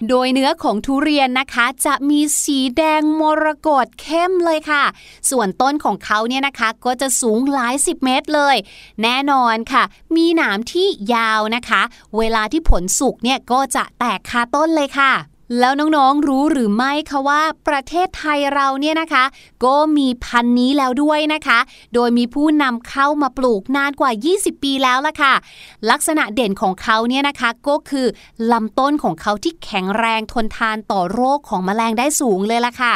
[0.09, 4.83] โดยเนื้อของทุเรียนนะคะ จะมีสีแดงมรกตเข้มเลยค่ะ
[5.29, 8.55] ส่วนต้นของเขาเนี่ยนะคะ ก็จะสูงหลายสิบเมตรเลย
[9.03, 9.83] แน่นอนค่ะ
[10.15, 11.81] มีหนามที่ยาวนะคะ
[12.17, 15.13] เวลาที่ผลสุกเนี่ยก็จะแตกคาต้นเลยค่ะ
[15.59, 19.23] แล้วน้องๆรู้หรือไม่คะว่าประเทศไทยเราเนี่ยนะคะ
[19.65, 21.59] ก็มีพันธุ์นี้แล้วด้วยนะคะ
[21.93, 25.33] โดยมีผู้นำเข้ามาปลูกนานกว่า 20 ปีแล้วล่ะค่ะ
[25.89, 28.07] ลักษณะเด่นของเขาเนี่ยนะคะก็คือ
[28.51, 32.93] ลำต้นของเขาที่แข็งแรงทนทานต่อโรคของแมลงได้สูงเลยล่ะค่ะ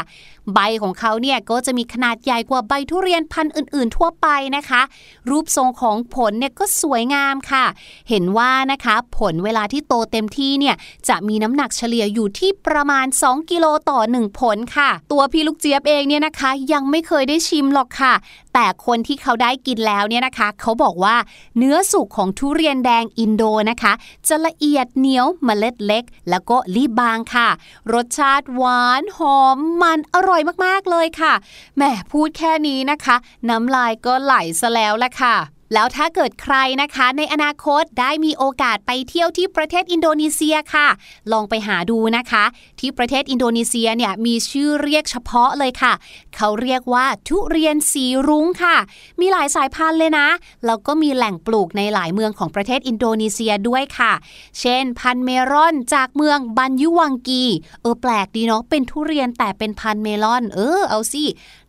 [0.54, 4.82] ใบของเขาเนี่ยก็จะมีขนาดใหญ่กว่าใบทุเรียนพันธุ์อื่น ๆ ทั่วไปนะคะ
[5.30, 7.66] รูปทรงของผลเนี่ยก็สวยงามค่ะ
[8.10, 10.76] เห็นว่านะคะผลเวลาที่โตเต็มที่เนี่ย
[11.10, 18.14] จะมีน้ำหนักเฉลี่ยอยู่ที่ประมาณ 2 กิโลต่อ 1 ผลค่ะ ตัวพี่ลูกเจี๊ยบเองเนี่ยนะคะ ยังไม่เคยได้ชิมหรอกค่ะ
[18.58, 21.16] แต่คนที่เขาได้กินแล้วเนี่ยนะคะ เขาบอกว่า
[21.58, 23.93] เนื้อสุกของทุเรียนแดงอินโดนะคะ
[24.28, 27.49] จะละเอียดเหนียวเมล็ดเล็ก แล้วก็รีบบางค่ะ
[27.93, 31.34] รสชาติหวานหอมมันอร่อยมากๆเลยค่ะ
[31.76, 31.82] แหม
[32.12, 33.16] พูดแค่นี้นะคะ
[33.49, 40.88] น้ำลายก็ไหลซะแล้วแหละค่ะ แล้วถ้าเกิดใครนะคะ ในอนาคตได้มีโอกาสไปเที่ยวที่ประเทศอินโดนีเซียค่ะ
[41.32, 42.43] ลองไปหาดูนะคะ
[42.80, 45.93] ที่ประเทศอินโดนีเซียเนี่ยมีชื่อเรียกเฉพาะเลยค่ะ
[46.36, 48.78] เขาเรียกว่าทุเรียนสีรุ้งค่ะ
[49.20, 50.28] มีหลายสายพันธุ์เลยนะ
[50.66, 54.13] แล้วก็มีแหล่งปลูกในหลายเมืองของประเทศอินโดนีเซียด้วยค่ะ
[54.59, 57.43] เช่น พันธุ์เมลอนจากเมืองบันยุวังกี
[57.82, 61.24] เออแปลกดีเนาะเป็นทุเรียนแต่เป็นพันธุ์เมลอน เออเอาสิ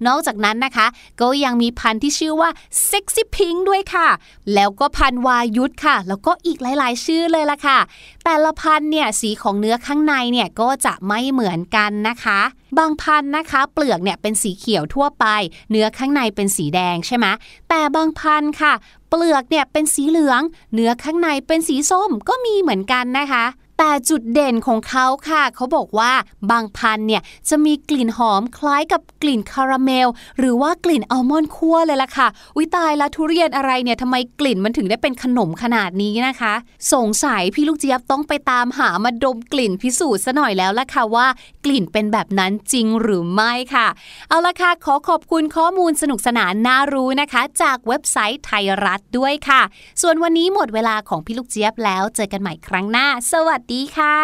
[0.07, 0.87] นอกจากนั้นนะคะ
[1.21, 2.51] ก็ยังมีพันธุ์ที่ชื่อว่า
[2.87, 4.09] เซ็กซี่พิงด้วยค่ะ
[4.55, 7.79] แล้วก็พันวายุทธค่ะ แล้วก็อีกหลาย ๆ ชื่อเลยล่ะค่ะ
[8.25, 12.41] แต่ละพันเนี่ยสีของเนื้อข้างในเนี่ยก็จะไม่เหมือนกันนะคะ
[12.79, 15.27] บางพันนะคะ เปลือกเนี่ยเป็นสีเขียวทั่วไป
[15.71, 17.27] เนื้อข้างในเป็นสีแดงใช่ไหม
[17.69, 18.73] แต่บางพันค่ะ
[19.11, 20.41] เปลือกเนี่ยเป็นสีเหลือง
[20.75, 23.45] เนื้อข้างในเป็นสีส้มก็มีเหมือนกันนะคะ
[23.79, 26.13] แต่จุดเด่นของเขาค่ะ เขาบอกว่า
[26.51, 30.09] บางพันธุ์เนี่ยจะมีกลิ่นหอมคล้ายกับกลิ่นคาราเมล
[30.39, 36.55] หรือว่ากลิ่นอัลมอนด์คั่วเลยล่ะค่ะวิตายล้วทุเรียนอะไรเนี่ยทำไมกลิ่นมันถึงได้เป็นขนมขนาดนี้นะคะ
[36.93, 41.27] สงสัยพี่ลูกเจี๊ยบต้องไปตามหามาดมกลิ่นพิสูจน์ซะหน่อยแล้วล่ะค่ะว่า
[41.65, 43.87] กลิ่นเป็นแบบนั้นจริงหรือไม่ค่ะ
[44.29, 49.63] เอาล่ะค่ะขอขอบคุณข้อมูลสนุกสนานน่ารู้นะคะ จากเว็บไซต์ไทยรัฐด้วยค่ะ
[50.03, 53.66] ส่วนวันนี้หมดเวลาของพี่ลูกเจี๊ยบแล้วเจอกันใหม่ครั้งหน้า สวัสดี
[53.97, 54.19] ค่ะ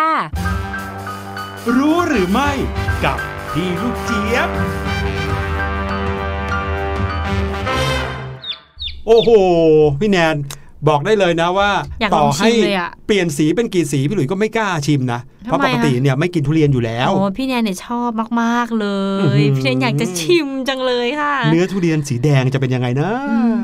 [1.77, 2.51] รู้หรือไม่
[3.05, 3.19] กับ
[3.53, 4.49] พี่ลูกเจี๊ยบ
[9.07, 9.31] โอ้โห
[10.01, 10.37] พี่แนน
[10.89, 11.71] บอกได้เลยนะว่า
[12.01, 18.87] อยากลต่องให้ชิมเลยอะ เปลี่ยนสีเป็นกี่สีพี่หลุยก็ไม่กล้าชิมนะ ทำไมเพราะปกติอะเนี่ยไม่กินทุเรียนอยู่แล้ว โอ้พี่แนนเนี่ยชอบมาก ๆ เล
[19.23, 23.55] อื้อหืยอพี่แนนอยากจะชิมจังเลยค่ะเนื้อทุเรียนสีแดงจะเป็นยังไงนะอืม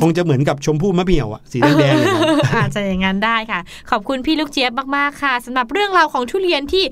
[0.00, 6.84] คงจะเหมือนกับชมพู่มะเหมี่ยวอะสีแดงๆอย่างนั้นอาจจะอย่างนั้นได้ค่ะ ขอบคุณพี่ลูกเจี๊ยบมากๆค่ะสำหรับเรื่องราวของทุเรียนที่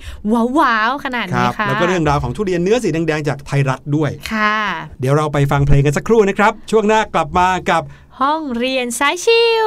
[0.59, 4.59] ว้าวๆขนาดคนี้รับค่ะแล้วก็เรื่องราวของทุเรียนเนื้อสีแดงๆจากไทยรัฐด้วยค่ะ
[5.01, 7.83] เดี๋ยวเราไปฟังเพลงกันสักครู่นะครับ ช่วงหน้ากลับมากับ
[8.21, 9.45] ห้องเรียนสายชิ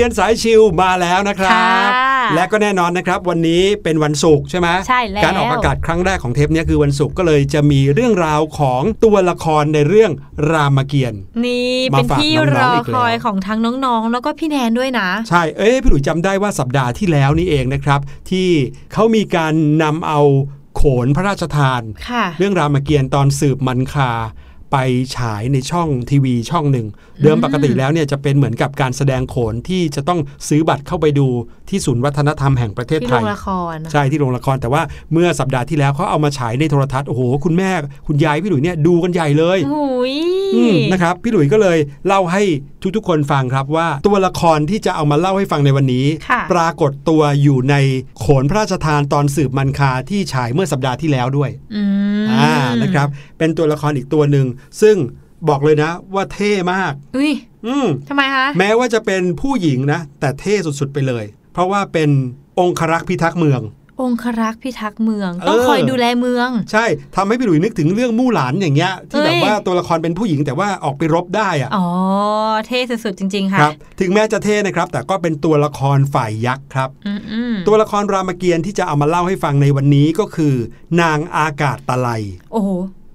[0.00, 10.12] รียนสายชิลมาแล้วนะครับค่ะและก็แน่นอนนะครับ วันนี้เป็นวันศุกร์ใช่ไหมใช่แล้วการออกอากาศครั้งแรกของเทปเนี้ยคือวันศุกร์ก็เลยจะมีเรื่องราวของตัวละครในเรื่อง
[10.52, 18.48] รามเกียรติ์นี่มาเป็นฝากที่น้องๆรออีกแล้วคอยของทั้งน้องๆ แล้วก็พี่แนนด้วยนะ ใช่เอ้ยพี่หลุยจำได้ว่าสัปดาห์ที่แล้วนี่เองนะครับ ที่
[18.92, 20.20] เขามีการนำเอา
[20.76, 24.12] โขนพระราชทานค่ะเรื่องรามเกียรติ์ตอนสืบมันคา
[24.72, 24.76] ไป
[25.16, 26.86] ฉายในช่องทีวีช่องหนึ่ง
[27.22, 31.26] เดิมปกติแล้วเนี่ยจะเป็นเหมือนกับการแสดงโขนที่จะต้องซื้อบัตรเข้าไปดู
[31.68, 37.70] ที่ศูนย์วัฒนธรรมแห่งประเทศที่ไทโรยงละครนะใช่ที่โรงละคร แต่ว่าเมื่อสัปดาห์ที่แล้วเขาเอามาฉายในโทรทัศน์โอ้โหคุณแม่
[38.06, 40.14] คุณยายพี่หลุยเนี่ยดูกันใหญ่เลยโอ้ย
[40.54, 42.42] อืมนะครับพี่หลุยส์ก็เลยเล่าให้
[42.96, 47.74] ทุกๆคนฟังครับว่าตัวละครที่จะเอามาเล่าให้ฟังในวันนี้ค่ะปรากฏตัวอยู่ใน
[48.20, 51.82] โขนพระราชทานตอนสืบมันคาที่ฉายเมื่อสัปดาห์ที่แล้วด้วยอื
[52.22, 52.52] มอ่า
[52.82, 53.08] นะครับ
[53.38, 54.46] เป็นตัวละครอีกตัวหนึ่ง
[54.80, 54.96] ซึ่ง
[55.48, 57.32] บอกเลยนะว่าเท่มากอุ้ย
[57.66, 62.10] อืมทำไมคะแม้ว่าจะเป็นผู้หญิงนะ แต่เท่สุดๆไปเลย เพราะว่าเป็น
[62.60, 63.62] องครักษ์พิทักษ์เมือง
[64.02, 66.84] องครักษ์พิทักษ์เมือง ต้องเออคอยดูแลเมือง ใช่
[67.16, 71.86] ทำให้พี่หลุยส์นึกถึงเรื่องมู่หลานอย่างเงี้ย ที่แบบเอ้ยว่าตัวละครเป็นผู้หญิงแต่ว่าออกไปรบได้อะอ๋อ
[72.66, 80.54] เท่สุดๆจริง ๆ ค่ะครับถึงแม้จะเท่นะครับ แต่ก็เป็นตัวละครฝ่ายยักษ์ครับอืมอืมตัวละครรามเกียรติ์ที่จะเอามาเล่าให้ฟังในวันนี้ก็คือ
[81.00, 82.08] นางอากาศตะไล
[82.52, 82.70] โอ้โห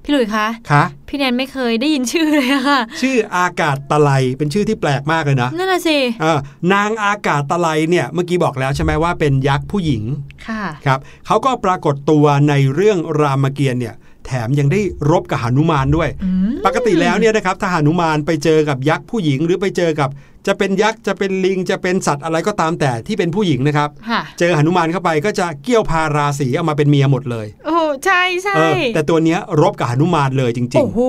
[0.05, 6.39] พี่หลุยส์คะคะพี่แนนไม่เคยได้ยินชื่อเลยอะค่ะ ชื่ออากาศตะไลเป็นชื่อที่แปลกมากเลยนะ นั่นน่ะสิเออ
[6.73, 10.03] นางอากาศตะไลเนี่ยเมื่อกี้บอกแล้วใช่ไหมว่าเป็นยักษ์ผู้หญิง
[10.47, 13.95] ค่ะ ครับเขาก็ปรากฏตัวในเรื่องรามเกียรติ์เนี่ย
[14.27, 20.09] แถมยังได้รบกับหนุมานด้วยอืมปกติแล้วเนี่ยนะครับถ้าหนุมานไปเจอกับยักษ์ผู้หญิงหรือไปเจอกับ
[20.47, 30.99] จะเป็นยักษ์จะเป็นลิงจะเป็นสัตว์อะไรก็ตามแต่ที่เป็นผู้หญิงนะครับค่ะเจอหนุมานเข้าไปก็จะเกี่ยวพาราสีเอามาเป็นเมียหมดเลย โอ้ใช่ใช่เออแต่ตัวเนี้ยรบกับหนุมานเลยจริงโอ้โห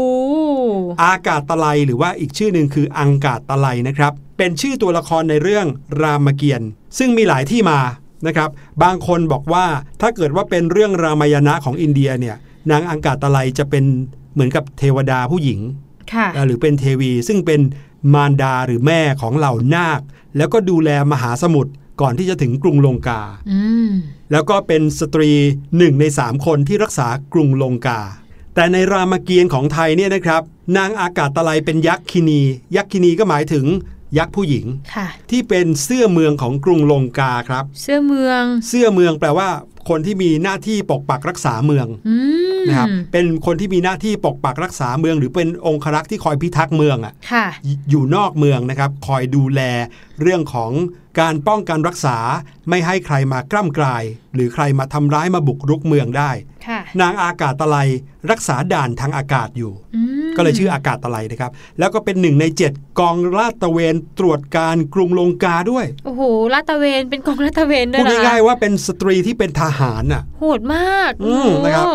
[0.55, 5.67] ๆอากาศตะไลหรือว่าอีกชื่อหนึ่งคืออังกาศตะไลนะครับ เป็นชื่อตัวละครในเรื่อง
[6.03, 7.79] รามเกียรติ์ซึ่งมีหลายที่มา
[8.27, 8.51] นะครับ
[8.83, 9.67] บางคนบอกว่า
[10.01, 12.37] ถ้าเกิดว่าเป็นเรื่องรามายณะของอินเดียเนี่ย
[12.71, 13.85] นางอังกาศตะไลจะเป็น
[14.35, 15.61] เหมือนกับเทวดาผู้หญิง
[16.13, 17.61] ค่ะอ่าหรือเป็นเทวี ซึ่งเป็น
[18.15, 20.01] มารดาหรือแม่ของเหล่านาค
[20.37, 23.91] แล้วก็ดูแลมหาสมุทรก่อนที่จะถึงกรุงลงกาอืม
[24.33, 25.31] แล้วก็เป็นสตรี
[25.77, 28.01] หนึ่งในสามคนที่รักษากรุงลงกา
[28.55, 30.43] แต่ในรามเกียรติ์ของไทยเนี่ยนะครับ
[30.77, 32.41] นางอากาศตะไลเป็นยักษ์คินี
[32.77, 33.67] ยักษ์คินีก็หมายถึง
[34.19, 39.49] ยักษ์ผู้หญิงค่ะที่เป็นเสื้อเมืองของกรุงลงกาครับ เสื้อเมือง เสื้อเมืองแปลว่า
[39.89, 42.17] คนที่มีหน้าที่ปกปักรักษาเมืองอื
[42.57, 47.47] มนะครับเป็นคนที่มีหน้าที่ปกปักรักษาเมือง หรือเป็นองครักษ์ที่คอยพิทักษ์เมืองอะค่ะ
[47.91, 49.61] อยู่นอกเมืองนะครับ คอยดูแล
[50.23, 50.73] เรื่องของ
[51.21, 52.17] การป้องกันรักษา
[52.69, 54.05] ไม่ให้ใครมากล้ำกลาย
[54.35, 56.31] หรือใครมาทำร้ายมาบุกรุกเมืองได้
[56.67, 57.77] ค่ะนางอากาศตะไล
[58.31, 66.23] รักษาด่านทางอากาศอยู่อืมก็เลยชื่ออากาศตะไลนะครับ แล้วก็เป็นหนึ่งในเจ็ดกองลาดตระเวนตรวจการกรุงลงกาด้วย โอ้โห
[66.55, 71.95] ลาดตระเวนเป็นกองลาดตระเวนด้วพูยดนะง่ายๆว่าเป็นสตรีที่เป็นทหารน่ะโหดมากอืมนะครับโอ้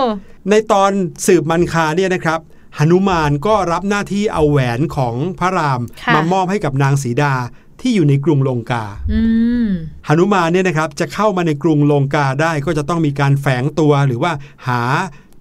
[0.50, 0.92] ในตอน
[1.26, 2.40] สืบมันคาเนี่ยนะครับ
[2.78, 7.34] หนุมานก็รับหน้าที่เอาแหวนของพระรามค่ะมามอบให้กับนางสีดา
[7.82, 9.22] ที่อยู่ในกรุงลงกาอื
[9.66, 9.68] ม
[10.08, 14.32] หนุมานเนี่ยนะครับจะเข้ามาในกรุงลงกาได้ก็จะต้องมีการแฝงตัวหรือว่า
[14.68, 14.82] หา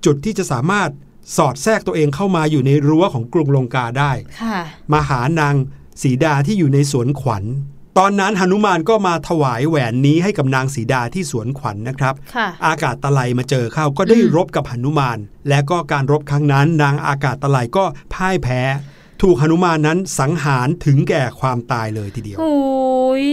[0.05, 0.91] จุดที่จะสามารถ
[1.37, 4.59] สอดแทรกตัวเองเข้ามาอยู่ในรั้วของกรุงลงกาได้ค่ะ
[4.93, 5.55] มาหานาง
[6.03, 7.45] สีดาที่อยู่ในสวนขวัญ
[7.99, 15.19] ตอนนั้นหนุมานก็มาถวายแหวนนี้ให้กับนางสีดาที่สวนขวัญนะครับค่ะอากาศตะไลมาเจอเข้าก็ได้อืมรบกับหนุมาน
[15.49, 17.85] และก็การรบครั้งนั้น นางอากาศตะไลก็
[18.15, 18.61] พ่ายแพ้
[19.21, 22.55] ถูกหนุมานนั้นสังหารถึงแก่ความตายเลยทีเดียวโอ้
[23.25, 23.27] ย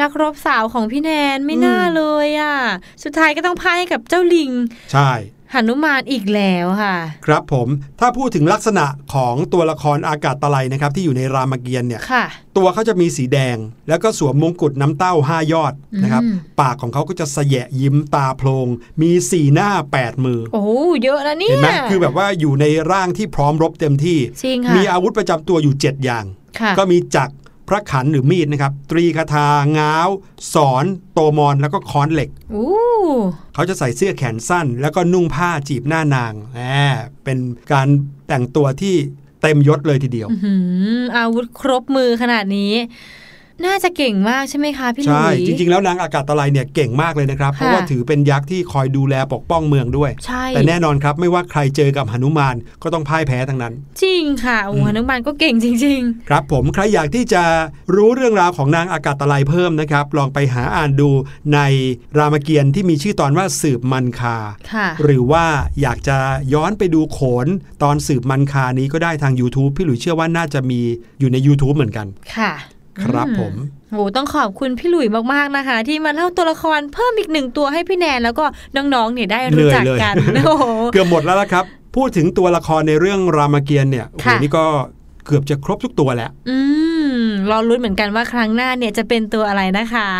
[0.00, 2.56] นักรบสาวของพี่แนนไม่น่าอืมเลยอะ
[3.04, 4.52] สุดท้ายก็ต้องพ่ายให้กับเจ้าลิง
[4.92, 5.10] ใช่
[5.52, 7.68] หนุมานอีกแล้วค่ะ ครับผม
[8.00, 12.24] ถ้าพูดถึงลักษณะของตัวละครอากาศตะไลนะครับ ที่อยู่ในรามเกียรติ์เนี่ยค่ะ
[12.56, 13.56] ตัวเขาจะมีสีแดง
[13.88, 18.66] แล้วก็สวมมงกุฎน้ำเต้าห้ายอดนะครับอืมปากของเขาก็จะแสยะยิ้มตาโพลง
[19.02, 20.70] มีสีหน้าแปดมือ โอ้โห
[21.02, 26.24] เยอะแล้วเนี่เห็ยนไหมคือแบบว่าอยู่ในร่างที่พร้อมรบเต็มที่จริงค่ะมีอาวุธประจำตัวอยู่ 7 อย่าง
[26.60, 27.34] ค่ะก็มีจักร
[27.68, 29.48] พระขันหรือมีดนะครับ ตรีคาถา
[29.78, 30.08] ง้าว
[30.54, 32.70] สอน โตมอนแล้วก็ค้อนเหล็กอู้
[33.54, 36.60] เขาจะใส่เสื้อแขนสั้น แล้วก็นุ่งผ้าจีบหน้านางแหม
[37.24, 37.38] เป็น
[37.72, 37.88] การ
[38.28, 38.94] แต่งตัวที่
[39.42, 40.54] เต็มยศเลยทีเดียวอื้อหื
[40.96, 42.72] ออาวุธครบมือขนาดนี้
[43.64, 57.42] น่าจะเก่งมากใช่ไหมคะพี่หลุใช่ยจริง ๆ แล้วนางอากาศตะไลเนี่ยเก่งมากเลยนะครับ เพราะค่ะว่าถือเป็นยักษ์ที่คอยดูแลปกป้องเมืองด้วยใช่แต่แน่นอนครับไม่ว่าใครเจอกับหนุมานก็ต้องพ่ายแพ้ทั้งนั้น จริงค่ะโอ้อืมหนุมานก็เก่งจริงครับผมใครอยากที่จะ
[57.94, 61.10] รู้เรื่องราวของนางอากาศตะไลเพิ่มนะครับ ลองไปหาอ่านดู
[61.54, 61.58] ใน
[62.18, 65.44] รามเกียรติ์ที่มีชื่อตอนว่าสืบมันคาๆค่ะหรือว่า
[65.80, 66.16] อยากจะ
[66.54, 67.46] ย้อนไปดูโขน
[67.82, 70.80] ตอนสืบมันคานี้ก็ได้ทาง YouTube พี่หลุยเชื่อว่าน่าจะมี
[71.20, 72.52] อยู่ใน YouTube เหมือนกันค่ะ
[73.04, 73.54] ครับอืผม
[73.92, 78.44] โหต้องขอบคุณพี่หลุยมากๆนะคะ ที่มาเล่าตัวละครเพิ่มอีกหนึ่งตัวให้พี่แนนแล้วก็
[78.76, 81.64] น้องๆเนี่ยได้รู้จักกันเหนื่อยเลยโอ้โหเกือบหมดแล้วละครับ
[81.96, 84.64] พูดถึงตัวละครในเรื่องรามเกียรติ์เนี่ยโอ้โหค่ะนี่ก็
[85.26, 86.86] เกือบจะครบทุกตัวแล้ว อืม
[87.26, 90.10] มรอลุ้นเหมือนกันว่าครั้งหน้าเนี่ยจะเป็นตัวอะไรนะคะ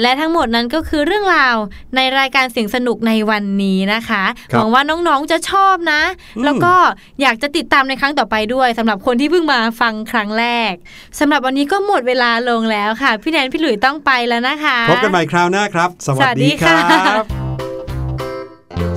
[0.00, 1.56] และทั้งหมดนั้นก็คือเรื่องราว
[1.96, 6.02] ในรายการเสียงสนุกในวันนี้นะคะครับหวังว่าน้องๆจะชอบนะ
[6.36, 6.74] อืมแล้วก็
[7.22, 10.72] อยากจะติดตามในครั้งต่อไปด้วยสำหรับคนที่เพิ่งมาฟังครั้งแรก
[11.18, 17.24] สำหรับวันนี้ก็หมดเวลาลงแล้วค่ะ พี่แนนพี่หลุยต้องไปแล้วนะคะพบกันใหม่คราวหน้าครับ สวัสสวัสดีดีครัค่ะบ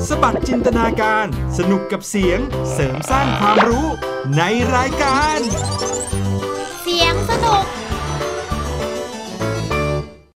[0.07, 1.25] สบัดจินตนาการ
[1.57, 2.39] สนุกกับเสียง
[2.73, 3.87] เสริมสร้างความรู้
[4.37, 4.41] ใน
[4.75, 5.39] รายการ
[6.83, 7.63] เสียงสนุก